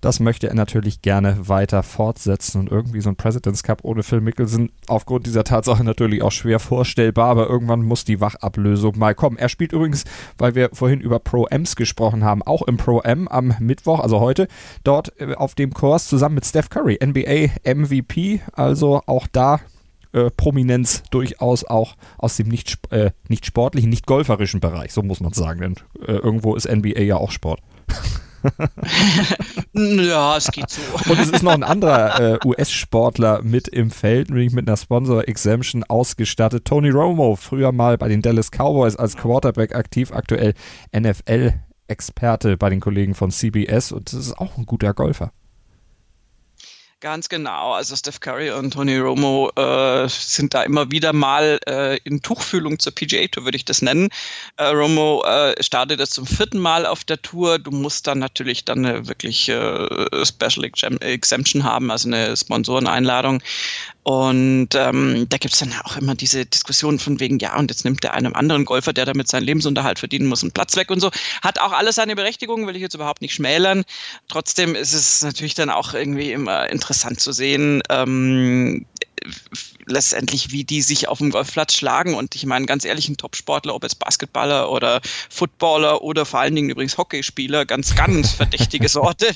das 0.00 0.20
möchte 0.20 0.48
er 0.48 0.54
natürlich 0.54 1.02
gerne 1.02 1.36
weiter 1.48 1.82
fortsetzen 1.82 2.60
und 2.60 2.70
irgendwie 2.70 3.00
so 3.00 3.08
ein 3.08 3.16
President's 3.16 3.62
Cup 3.62 3.80
ohne 3.82 4.02
Phil 4.02 4.20
Mickelson 4.20 4.70
aufgrund 4.86 5.26
dieser 5.26 5.44
Tatsache 5.44 5.84
natürlich 5.84 6.22
auch 6.22 6.32
schwer 6.32 6.60
vorstellbar, 6.64 7.28
aber 7.28 7.48
irgendwann 7.48 7.82
muss 7.82 8.04
die 8.04 8.20
Wachablösung 8.20 8.98
mal 8.98 9.14
kommen. 9.14 9.36
Er 9.36 9.48
spielt 9.48 9.72
übrigens, 9.72 10.04
weil 10.38 10.54
wir 10.54 10.70
vorhin 10.72 11.00
über 11.00 11.18
Pro-Ms 11.18 11.76
gesprochen 11.76 12.24
haben, 12.24 12.42
auch 12.42 12.62
im 12.62 12.76
Pro-M 12.76 13.28
am 13.28 13.54
Mittwoch, 13.60 14.00
also 14.00 14.20
heute, 14.20 14.48
dort 14.82 15.12
äh, 15.20 15.34
auf 15.34 15.54
dem 15.54 15.72
Kurs 15.72 16.08
zusammen 16.08 16.36
mit 16.36 16.44
Steph 16.44 16.70
Curry, 16.70 16.98
NBA 17.04 17.74
MVP, 17.74 18.40
also 18.52 19.02
auch 19.06 19.26
da 19.30 19.60
äh, 20.12 20.30
Prominenz 20.30 21.02
durchaus 21.10 21.64
auch 21.64 21.96
aus 22.18 22.36
dem 22.36 22.48
nicht, 22.48 22.78
äh, 22.90 23.10
nicht 23.28 23.46
sportlichen, 23.46 23.90
nicht 23.90 24.06
golferischen 24.06 24.60
Bereich, 24.60 24.92
so 24.92 25.02
muss 25.02 25.20
man 25.20 25.32
sagen, 25.32 25.60
denn 25.60 25.74
äh, 26.06 26.12
irgendwo 26.12 26.54
ist 26.54 26.68
NBA 26.70 27.00
ja 27.00 27.16
auch 27.16 27.30
Sport. 27.30 27.60
ja, 29.72 30.36
es 30.36 30.50
geht 30.50 30.70
so. 30.70 30.80
Und 31.10 31.18
es 31.18 31.30
ist 31.30 31.42
noch 31.42 31.52
ein 31.52 31.62
anderer 31.62 32.34
äh, 32.34 32.38
US-Sportler 32.44 33.42
mit 33.42 33.68
im 33.68 33.90
Feld, 33.90 34.30
nämlich 34.30 34.52
mit 34.52 34.68
einer 34.68 34.76
Sponsor-Exemption 34.76 35.84
ausgestattet. 35.84 36.64
Tony 36.64 36.90
Romo, 36.90 37.36
früher 37.36 37.72
mal 37.72 37.98
bei 37.98 38.08
den 38.08 38.22
Dallas 38.22 38.50
Cowboys 38.50 38.96
als 38.96 39.16
Quarterback 39.16 39.74
aktiv, 39.74 40.12
aktuell 40.12 40.54
NFL-Experte 40.96 42.56
bei 42.56 42.70
den 42.70 42.80
Kollegen 42.80 43.14
von 43.14 43.30
CBS 43.30 43.92
und 43.92 44.12
das 44.12 44.20
ist 44.20 44.38
auch 44.38 44.56
ein 44.58 44.66
guter 44.66 44.94
Golfer. 44.94 45.32
Ganz 47.04 47.28
genau. 47.28 47.74
Also 47.74 47.94
Steph 47.96 48.20
Curry 48.20 48.50
und 48.50 48.70
Tony 48.70 48.96
Romo 48.96 49.50
äh, 49.56 50.08
sind 50.08 50.54
da 50.54 50.62
immer 50.62 50.90
wieder 50.90 51.12
mal 51.12 51.58
äh, 51.68 51.98
in 51.98 52.22
Tuchfühlung 52.22 52.78
zur 52.78 52.94
PGA 52.94 53.26
Tour, 53.26 53.44
würde 53.44 53.56
ich 53.56 53.66
das 53.66 53.82
nennen. 53.82 54.08
Äh, 54.56 54.68
Romo 54.68 55.22
äh, 55.22 55.62
startet 55.62 56.00
jetzt 56.00 56.14
zum 56.14 56.26
vierten 56.26 56.58
Mal 56.58 56.86
auf 56.86 57.04
der 57.04 57.20
Tour. 57.20 57.58
Du 57.58 57.72
musst 57.72 58.06
dann 58.06 58.20
natürlich 58.20 58.64
dann 58.64 58.86
eine 58.86 59.06
wirklich 59.06 59.50
äh, 59.50 60.24
Special 60.24 60.64
Exemption 60.64 61.62
haben, 61.62 61.90
also 61.90 62.08
eine 62.08 62.34
Sponsoreneinladung. 62.34 63.42
Und 64.02 64.68
ähm, 64.74 65.26
da 65.30 65.38
gibt's 65.38 65.58
dann 65.58 65.74
auch 65.82 65.96
immer 65.96 66.14
diese 66.14 66.44
Diskussion 66.44 66.98
von 66.98 67.20
wegen, 67.20 67.38
ja, 67.38 67.56
und 67.56 67.70
jetzt 67.70 67.86
nimmt 67.86 68.02
der 68.02 68.12
einem 68.12 68.34
anderen 68.34 68.66
Golfer, 68.66 68.92
der 68.92 69.06
damit 69.06 69.28
seinen 69.28 69.44
Lebensunterhalt 69.44 69.98
verdienen 69.98 70.26
muss, 70.26 70.42
einen 70.42 70.52
Platz 70.52 70.76
weg 70.76 70.90
und 70.90 71.00
so. 71.00 71.10
Hat 71.42 71.58
auch 71.58 71.72
alles 71.72 71.94
seine 71.94 72.14
Berechtigung, 72.14 72.66
will 72.66 72.76
ich 72.76 72.82
jetzt 72.82 72.94
überhaupt 72.94 73.22
nicht 73.22 73.32
schmälern. 73.32 73.84
Trotzdem 74.28 74.74
ist 74.74 74.92
es 74.92 75.22
natürlich 75.22 75.54
dann 75.54 75.70
auch 75.70 75.94
irgendwie 75.94 76.32
immer 76.32 76.68
interessant 76.68 76.93
zu 76.94 77.32
sehen, 77.32 77.82
ähm, 77.90 78.86
letztendlich, 79.86 80.50
wie 80.50 80.64
die 80.64 80.82
sich 80.82 81.08
auf 81.08 81.18
dem 81.18 81.30
Golfplatz 81.30 81.74
schlagen. 81.74 82.14
Und 82.14 82.34
ich 82.34 82.46
meine, 82.46 82.66
ganz 82.66 82.84
ehrlich, 82.84 83.08
ein 83.08 83.16
Topsportler, 83.16 83.74
ob 83.74 83.82
jetzt 83.82 83.98
Basketballer 83.98 84.70
oder 84.70 85.00
Footballer 85.30 86.02
oder 86.02 86.24
vor 86.26 86.40
allen 86.40 86.54
Dingen 86.54 86.70
übrigens 86.70 86.98
Hockeyspieler, 86.98 87.66
ganz, 87.66 87.94
ganz 87.94 88.32
verdächtige 88.32 88.88
Sorte, 88.94 89.30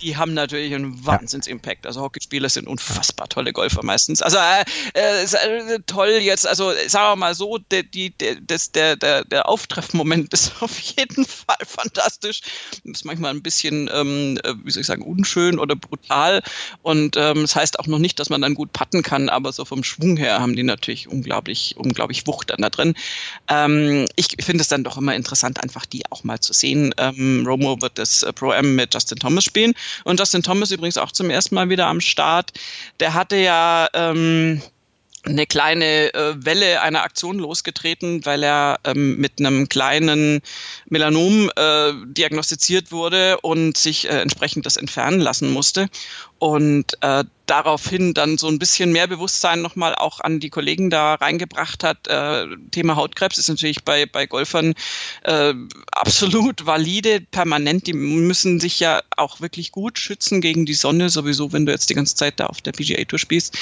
die 0.00 0.16
haben 0.16 0.34
natürlich 0.34 0.74
einen 0.74 1.04
Wahnsinns-Impact. 1.04 1.86
Also 1.86 2.00
Hockeyspieler 2.00 2.48
sind 2.48 2.66
unfassbar 2.66 3.28
tolle 3.28 3.52
Golfer 3.52 3.84
meistens. 3.84 4.22
Also 4.22 4.38
äh, 4.38 4.64
äh, 4.94 5.24
äh, 5.24 5.78
toll 5.86 6.10
jetzt, 6.20 6.46
also 6.46 6.72
sagen 6.86 7.12
wir 7.12 7.16
mal 7.16 7.34
so, 7.34 7.58
der, 7.58 7.82
die, 7.82 8.10
der, 8.10 8.36
das, 8.40 8.72
der, 8.72 8.96
der, 8.96 9.24
der 9.24 9.48
Auftreffmoment 9.48 10.32
ist 10.32 10.62
auf 10.62 10.78
jeden 10.78 11.24
Fall 11.24 11.56
fantastisch. 11.66 12.42
Ist 12.84 13.04
manchmal 13.04 13.32
ein 13.32 13.42
bisschen, 13.42 13.90
ähm, 13.92 14.38
äh, 14.44 14.54
wie 14.64 14.70
soll 14.70 14.82
ich 14.82 14.86
sagen, 14.86 15.02
unschön 15.02 15.58
oder 15.58 15.76
brutal. 15.76 16.42
Und 16.82 17.16
ähm, 17.16 17.42
das 17.42 17.56
heißt 17.56 17.78
auch 17.78 17.86
noch 17.86 17.98
nicht, 17.98 18.18
dass 18.18 18.30
man 18.30 18.42
dann 18.42 18.54
gut 18.54 18.72
putten 18.72 19.02
kann, 19.02 19.28
aber 19.28 19.52
so 19.52 19.64
vom 19.64 19.84
Schwung 19.84 20.16
her 20.16 20.40
haben 20.40 20.56
die 20.56 20.62
natürlich 20.62 21.08
unglaublich, 21.08 21.76
unglaublich 21.76 22.26
Wucht 22.26 22.50
dann 22.50 22.62
da 22.62 22.70
drin. 22.70 22.94
Ähm, 23.48 24.06
ich 24.16 24.36
finde 24.40 24.62
es 24.62 24.68
dann 24.68 24.84
doch 24.84 24.96
immer 24.96 25.14
interessant, 25.14 25.62
einfach 25.62 25.86
die 25.86 26.02
auch 26.10 26.24
mal 26.24 26.40
zu 26.40 26.52
sehen. 26.52 26.94
Ähm, 26.98 27.44
Romo 27.46 27.80
wird 27.80 27.98
das 27.98 28.22
äh, 28.22 28.32
Pro-M 28.32 28.74
mit 28.74 28.94
Justin 28.94 29.18
Thomas 29.18 29.44
spielen 29.44 29.74
und 30.04 30.18
Justin 30.18 30.42
Thomas 30.42 30.70
übrigens 30.70 30.98
auch 30.98 31.12
zum 31.12 31.30
ersten 31.30 31.54
Mal 31.54 31.68
wieder 31.68 31.86
am 31.86 32.00
Start. 32.00 32.52
Der 33.00 33.14
hatte 33.14 33.36
ja 33.36 33.88
ähm, 33.94 34.62
eine 35.26 35.46
kleine 35.46 36.14
äh, 36.14 36.34
Welle 36.44 36.80
einer 36.80 37.02
Aktion 37.02 37.38
losgetreten, 37.38 38.24
weil 38.24 38.42
er 38.42 38.78
ähm, 38.84 39.16
mit 39.16 39.38
einem 39.38 39.68
kleinen 39.68 40.40
Melanom 40.88 41.50
äh, 41.56 41.92
diagnostiziert 42.06 42.92
wurde 42.92 43.38
und 43.40 43.76
sich 43.76 44.08
äh, 44.08 44.20
entsprechend 44.20 44.66
das 44.66 44.76
entfernen 44.76 45.20
lassen 45.20 45.52
musste 45.52 45.88
und 46.38 46.96
äh, 47.00 47.24
daraufhin 47.46 48.12
dann 48.12 48.38
so 48.38 48.48
ein 48.48 48.58
bisschen 48.58 48.92
mehr 48.92 49.06
Bewusstsein 49.06 49.62
nochmal 49.62 49.94
auch 49.94 50.20
an 50.20 50.40
die 50.40 50.50
Kollegen 50.50 50.90
da 50.90 51.14
reingebracht 51.14 51.84
hat. 51.84 52.08
Äh, 52.08 52.46
Thema 52.72 52.96
Hautkrebs 52.96 53.38
ist 53.38 53.48
natürlich 53.48 53.84
bei, 53.84 54.04
bei 54.06 54.26
Golfern 54.26 54.74
äh, 55.22 55.54
absolut 55.92 56.66
valide, 56.66 57.20
permanent. 57.20 57.86
Die 57.86 57.92
müssen 57.92 58.60
sich 58.60 58.80
ja 58.80 59.00
auch 59.16 59.40
wirklich 59.40 59.72
gut 59.72 59.98
schützen 59.98 60.40
gegen 60.40 60.66
die 60.66 60.74
Sonne, 60.74 61.08
sowieso, 61.08 61.52
wenn 61.52 61.66
du 61.66 61.72
jetzt 61.72 61.88
die 61.88 61.94
ganze 61.94 62.16
Zeit 62.16 62.40
da 62.40 62.46
auf 62.46 62.60
der 62.60 62.72
PGA 62.72 63.04
Tour 63.04 63.18
spielst 63.18 63.56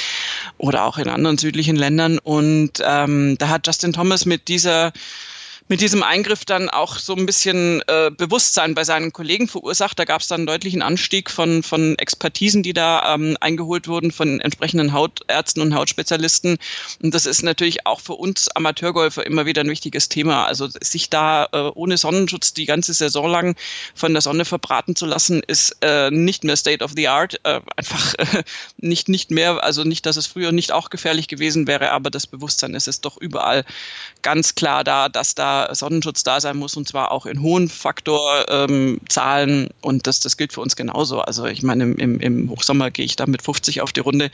oder 0.59 0.85
auch 0.85 0.99
in 0.99 1.09
anderen 1.09 1.39
südlichen 1.39 1.77
Ländern. 1.77 2.19
Und 2.19 2.83
ähm, 2.85 3.37
da 3.39 3.49
hat 3.49 3.67
Justin 3.67 3.93
Thomas 3.93 4.25
mit 4.25 4.49
dieser 4.49 4.93
mit 5.69 5.81
diesem 5.81 6.03
Eingriff 6.03 6.45
dann 6.45 6.69
auch 6.69 6.99
so 6.99 7.15
ein 7.15 7.25
bisschen 7.25 7.83
äh, 7.87 8.11
Bewusstsein 8.11 8.75
bei 8.75 8.85
seinen 8.85 9.13
Kollegen 9.13 9.49
verursacht. 9.49 9.99
Da 9.99 10.05
gab 10.05 10.21
es 10.21 10.29
dann 10.29 10.41
einen 10.41 10.47
deutlichen 10.47 10.83
Anstieg 10.83 11.31
von, 11.31 11.63
von 11.63 11.97
Expertisen, 11.99 12.63
die 12.63 12.75
da 12.75 13.15
ähm, 13.15 13.39
eingeholt 13.41 13.89
wurden 13.89 14.13
von 14.13 14.41
entsprechenden 14.41 14.93
Hautärzten 14.93 15.63
und 15.63 15.75
Hautspezialisten. 15.75 16.59
Und 17.03 17.15
das 17.15 17.25
ist 17.25 17.43
natürlich 17.43 17.87
auch 17.87 18.01
für 18.01 18.13
uns 18.13 18.49
Amateurgolfer 18.51 19.25
immer 19.25 19.47
wieder 19.47 19.63
ein 19.63 19.71
wichtiges 19.71 20.11
Thema. 20.11 20.45
Also 20.45 20.69
sich 20.69 21.09
da 21.09 21.49
äh, 21.53 21.71
ohne 21.75 21.97
Sonnenschutz 21.97 22.53
die 22.53 22.67
ganze 22.67 22.93
Saison 22.93 23.27
lang 23.31 23.57
von 23.95 24.13
der 24.13 24.21
Sonne 24.21 24.45
verbraten 24.45 24.95
zu 24.97 25.07
lassen, 25.07 25.43
ist 25.47 25.79
äh, 25.81 26.11
nicht 26.11 26.45
mehr 26.45 26.57
State 26.57 26.85
of 26.85 26.93
the 26.95 27.09
Art. 27.09 27.41
Äh, 27.45 27.63
einfach 27.77 28.15
äh, 28.19 28.43
nicht, 28.77 29.09
nicht 29.09 29.31
mehr, 29.31 29.65
also 29.65 29.83
nicht, 29.85 30.05
dass 30.05 30.19
es 30.19 30.27
früher 30.27 30.53
nicht 30.53 30.73
auch 30.73 30.91
gefährlich 30.91 31.27
gewesen 31.27 31.67
wäre, 31.67 31.91
aber 31.93 32.11
das 32.11 32.27
Bewusstsein 32.27 32.75
ist 32.75 32.87
es 32.87 33.01
doch 33.01 33.17
überall 33.17 33.65
ganz 34.21 34.55
klar 34.57 34.85
da, 34.85 35.09
dass 35.09 35.35
da 35.35 35.54
Sonnenschutz 35.73 36.23
da 36.25 36.41
sein 36.41 36.57
muss 36.57 36.77
und 36.77 36.89
zwar 36.89 37.13
auch 37.13 37.27
in 37.27 37.43
hohen 37.43 37.69
Faktorzahlen 37.69 39.61
ähm, 39.65 39.69
und 39.81 40.07
das, 40.07 40.21
das 40.21 40.37
gilt 40.37 40.53
für 40.53 40.61
uns 40.61 40.77
genauso. 40.77 41.21
Also 41.21 41.47
ich 41.47 41.63
meine, 41.63 41.85
im, 41.85 42.21
im 42.21 42.51
Hochsommer 42.51 42.91
gehe 42.91 43.05
ich 43.05 43.17
da 43.17 43.27
mit 43.27 43.43
50 43.43 43.81
auf 43.81 43.93
die 43.93 44.01
Runde, 44.01 44.31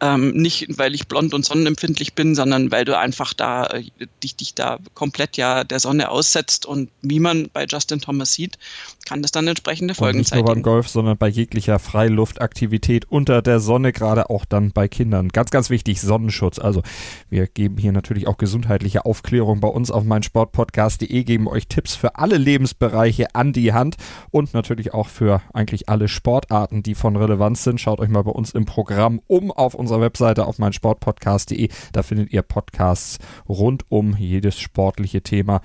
ähm, 0.00 0.30
nicht 0.32 0.66
weil 0.78 0.94
ich 0.94 1.08
blond 1.08 1.34
und 1.34 1.44
sonnenempfindlich 1.44 2.14
bin, 2.14 2.34
sondern 2.34 2.70
weil 2.70 2.84
du 2.84 2.98
einfach 2.98 3.34
da 3.34 3.66
äh, 3.66 3.84
dich, 4.22 4.36
dich 4.36 4.54
da 4.54 4.78
komplett 4.94 5.36
ja 5.36 5.64
der 5.64 5.80
Sonne 5.80 6.10
aussetzt 6.10 6.66
und 6.66 6.90
wie 7.02 7.20
man 7.20 7.48
bei 7.52 7.66
Justin 7.66 8.00
Thomas 8.00 8.32
sieht, 8.32 8.58
kann 9.06 9.22
das 9.22 9.32
dann 9.32 9.46
entsprechende 9.46 9.94
Folgen 9.94 10.18
und 10.18 10.20
nicht 10.20 10.34
nur 10.34 10.44
beim 10.44 10.62
Golf, 10.62 10.88
sondern 10.88 11.16
bei 11.16 11.28
jeglicher 11.28 11.78
Freiluftaktivität 11.78 13.10
unter 13.10 13.42
der 13.42 13.60
Sonne, 13.60 13.92
gerade 13.92 14.30
auch 14.30 14.44
dann 14.44 14.72
bei 14.72 14.88
Kindern. 14.88 15.28
Ganz, 15.28 15.50
ganz 15.50 15.70
wichtig, 15.70 16.00
Sonnenschutz. 16.00 16.58
Also 16.58 16.82
wir 17.28 17.46
geben 17.46 17.76
hier 17.76 17.92
natürlich 17.92 18.26
auch 18.26 18.38
gesundheitliche 18.38 19.04
Aufklärung 19.04 19.60
bei 19.60 19.68
uns 19.68 19.90
auf 19.90 20.04
meinsportpodcast.de, 20.54 21.24
geben 21.24 21.48
euch 21.48 21.66
Tipps 21.68 21.94
für 21.94 22.16
alle 22.16 22.38
Lebensbereiche 22.38 23.34
an 23.34 23.52
die 23.52 23.72
Hand 23.72 23.96
und 24.30 24.54
natürlich 24.54 24.94
auch 24.94 25.08
für 25.08 25.42
eigentlich 25.52 25.88
alle 25.88 26.08
Sportarten, 26.08 26.82
die 26.82 26.94
von 26.94 27.16
Relevanz 27.16 27.64
sind. 27.64 27.80
Schaut 27.80 28.00
euch 28.00 28.08
mal 28.08 28.22
bei 28.22 28.30
uns 28.30 28.52
im 28.52 28.64
Programm 28.64 29.20
um 29.26 29.50
auf 29.50 29.74
unserer 29.74 30.00
Webseite 30.00 30.46
auf 30.46 30.58
meinsportpodcast.de. 30.58 31.68
Da 31.92 32.02
findet 32.02 32.32
ihr 32.32 32.42
Podcasts 32.42 33.18
rund 33.48 33.84
um 33.90 34.16
jedes 34.16 34.58
sportliche 34.58 35.22
Thema. 35.22 35.60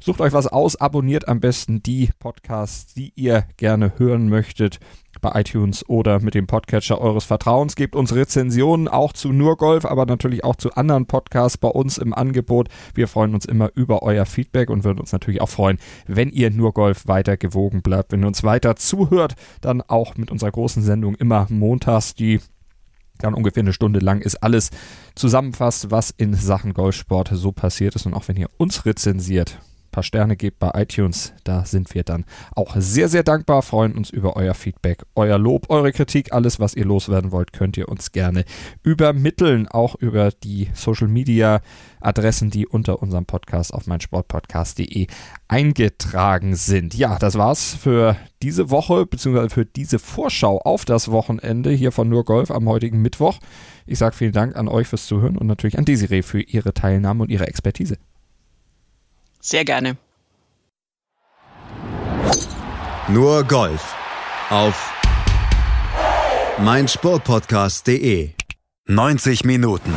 Sucht 0.00 0.20
euch 0.20 0.32
was 0.32 0.48
aus, 0.48 0.76
abonniert 0.76 1.28
am 1.28 1.40
besten 1.40 1.82
die 1.82 2.10
Podcasts, 2.18 2.92
die 2.94 3.12
ihr 3.14 3.46
gerne 3.56 3.98
hören 3.98 4.28
möchtet 4.28 4.80
bei 5.24 5.40
iTunes 5.40 5.88
oder 5.88 6.20
mit 6.20 6.34
dem 6.34 6.46
Podcatcher 6.46 7.00
eures 7.00 7.24
Vertrauens. 7.24 7.76
Gebt 7.76 7.96
uns 7.96 8.14
Rezensionen 8.14 8.88
auch 8.88 9.14
zu 9.14 9.32
Nurgolf, 9.32 9.86
aber 9.86 10.04
natürlich 10.04 10.44
auch 10.44 10.54
zu 10.54 10.74
anderen 10.74 11.06
Podcasts 11.06 11.56
bei 11.56 11.68
uns 11.68 11.96
im 11.96 12.12
Angebot. 12.12 12.68
Wir 12.94 13.08
freuen 13.08 13.34
uns 13.34 13.46
immer 13.46 13.70
über 13.74 14.02
euer 14.02 14.26
Feedback 14.26 14.68
und 14.68 14.84
würden 14.84 15.00
uns 15.00 15.12
natürlich 15.12 15.40
auch 15.40 15.48
freuen, 15.48 15.78
wenn 16.06 16.28
ihr 16.28 16.50
Nurgolf 16.50 17.08
weiter 17.08 17.38
gewogen 17.38 17.80
bleibt, 17.80 18.12
wenn 18.12 18.22
ihr 18.22 18.26
uns 18.26 18.44
weiter 18.44 18.76
zuhört, 18.76 19.34
dann 19.62 19.80
auch 19.80 20.16
mit 20.16 20.30
unserer 20.30 20.50
großen 20.50 20.82
Sendung 20.82 21.14
immer 21.14 21.46
montags, 21.48 22.14
die 22.14 22.40
dann 23.18 23.32
ungefähr 23.32 23.62
eine 23.62 23.72
Stunde 23.72 24.00
lang 24.00 24.20
ist 24.20 24.42
alles 24.42 24.70
zusammenfasst, 25.14 25.90
was 25.90 26.10
in 26.10 26.34
Sachen 26.34 26.74
Golfsport 26.74 27.30
so 27.32 27.50
passiert 27.50 27.94
ist. 27.94 28.04
Und 28.04 28.12
auch 28.12 28.28
wenn 28.28 28.36
ihr 28.36 28.48
uns 28.58 28.84
rezensiert, 28.84 29.58
paar 29.94 30.02
Sterne 30.02 30.36
gebt 30.36 30.58
bei 30.58 30.72
iTunes. 30.74 31.32
Da 31.44 31.64
sind 31.64 31.94
wir 31.94 32.02
dann 32.02 32.24
auch 32.56 32.74
sehr, 32.76 33.08
sehr 33.08 33.22
dankbar, 33.22 33.62
freuen 33.62 33.92
uns 33.92 34.10
über 34.10 34.34
euer 34.34 34.54
Feedback, 34.54 35.04
euer 35.14 35.38
Lob, 35.38 35.70
eure 35.70 35.92
Kritik, 35.92 36.32
alles, 36.32 36.58
was 36.58 36.74
ihr 36.74 36.84
loswerden 36.84 37.30
wollt, 37.30 37.52
könnt 37.52 37.76
ihr 37.76 37.88
uns 37.88 38.10
gerne 38.10 38.44
übermitteln, 38.82 39.68
auch 39.68 39.94
über 39.94 40.32
die 40.32 40.68
Social 40.74 41.06
Media 41.06 41.60
Adressen, 42.00 42.50
die 42.50 42.66
unter 42.66 43.00
unserem 43.02 43.24
Podcast 43.24 43.72
auf 43.72 43.86
meinsportpodcast.de 43.86 45.06
eingetragen 45.46 46.56
sind. 46.56 46.94
Ja, 46.94 47.16
das 47.18 47.36
war's 47.36 47.74
für 47.74 48.16
diese 48.42 48.70
Woche, 48.70 49.06
beziehungsweise 49.06 49.50
für 49.50 49.64
diese 49.64 50.00
Vorschau 50.00 50.58
auf 50.58 50.84
das 50.84 51.12
Wochenende 51.12 51.70
hier 51.70 51.92
von 51.92 52.08
Nur 52.08 52.24
Golf 52.24 52.50
am 52.50 52.68
heutigen 52.68 53.00
Mittwoch. 53.00 53.38
Ich 53.86 53.98
sage 53.98 54.16
vielen 54.16 54.32
Dank 54.32 54.56
an 54.56 54.66
euch 54.66 54.88
fürs 54.88 55.06
Zuhören 55.06 55.38
und 55.38 55.46
natürlich 55.46 55.78
an 55.78 55.84
Desiree 55.84 56.22
für 56.22 56.40
ihre 56.40 56.74
Teilnahme 56.74 57.22
und 57.22 57.30
ihre 57.30 57.46
Expertise. 57.46 57.96
Sehr 59.44 59.64
gerne. 59.66 59.98
Nur 63.08 63.44
Golf 63.44 63.94
auf 64.48 64.90
meinsportpodcast.de. 66.58 68.30
90 68.86 69.44
Minuten, 69.44 69.92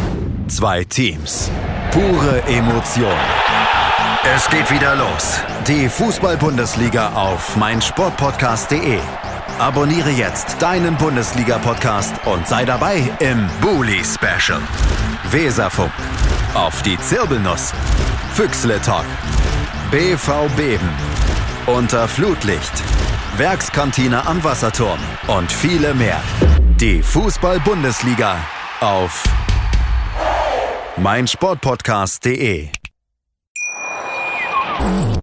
zwei 0.49 0.83
Teams, 0.83 1.49
pure 1.91 2.41
Emotion. 2.47 3.15
Es 4.35 4.49
geht 4.49 4.69
wieder 4.69 4.95
los. 4.97 5.39
Die 5.65 5.87
Fußball-Bundesliga 5.87 7.13
auf 7.13 7.55
meinsportpodcast.de. 7.55 8.99
Abonniere 9.59 10.09
jetzt 10.09 10.61
deinen 10.61 10.97
Bundesliga-Podcast 10.97 12.13
und 12.25 12.45
sei 12.45 12.65
dabei 12.65 12.97
im 13.19 13.49
Bully 13.61 14.03
Special. 14.03 14.61
Weserfunk. 15.31 15.91
Auf 16.53 16.81
die 16.83 16.99
Zirbelnuss. 16.99 17.73
Füchsle 18.33 18.79
Talk. 18.81 19.05
BV 19.89 20.49
Beben. 20.57 20.89
Unter 21.65 22.09
Flutlicht. 22.09 22.73
Werkskantine 23.37 24.27
am 24.27 24.43
Wasserturm. 24.43 24.99
Und 25.29 25.49
viele 25.49 25.93
mehr. 25.93 26.21
Die 26.77 27.01
Fußball-Bundesliga 27.01 28.35
auf 28.81 29.23
meinsportpodcast.de. 30.97 32.67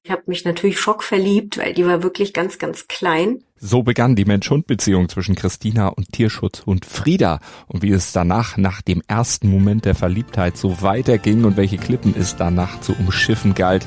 Ich 0.02 0.10
habe 0.10 0.22
mich 0.26 0.44
natürlich 0.46 0.80
schockverliebt, 0.80 1.58
weil 1.58 1.74
die 1.74 1.86
war 1.86 2.02
wirklich 2.02 2.32
ganz, 2.32 2.58
ganz 2.58 2.88
klein. 2.88 3.44
So 3.56 3.82
begann 3.82 4.16
die 4.16 4.24
Mensch-Hund-Beziehung 4.24 5.10
zwischen 5.10 5.34
Christina 5.34 5.88
und 5.88 6.12
Tierschutzhund 6.12 6.86
Frieda. 6.86 7.40
Und 7.66 7.82
wie 7.82 7.90
es 7.90 8.12
danach, 8.12 8.56
nach 8.56 8.80
dem 8.80 9.02
ersten 9.08 9.48
Moment 9.48 9.84
der 9.84 9.94
Verliebtheit, 9.94 10.56
so 10.56 10.80
weiterging 10.80 11.44
und 11.44 11.58
welche 11.58 11.76
Klippen 11.76 12.14
es 12.18 12.36
danach 12.36 12.80
zu 12.80 12.94
umschiffen 12.94 13.54
galt, 13.54 13.86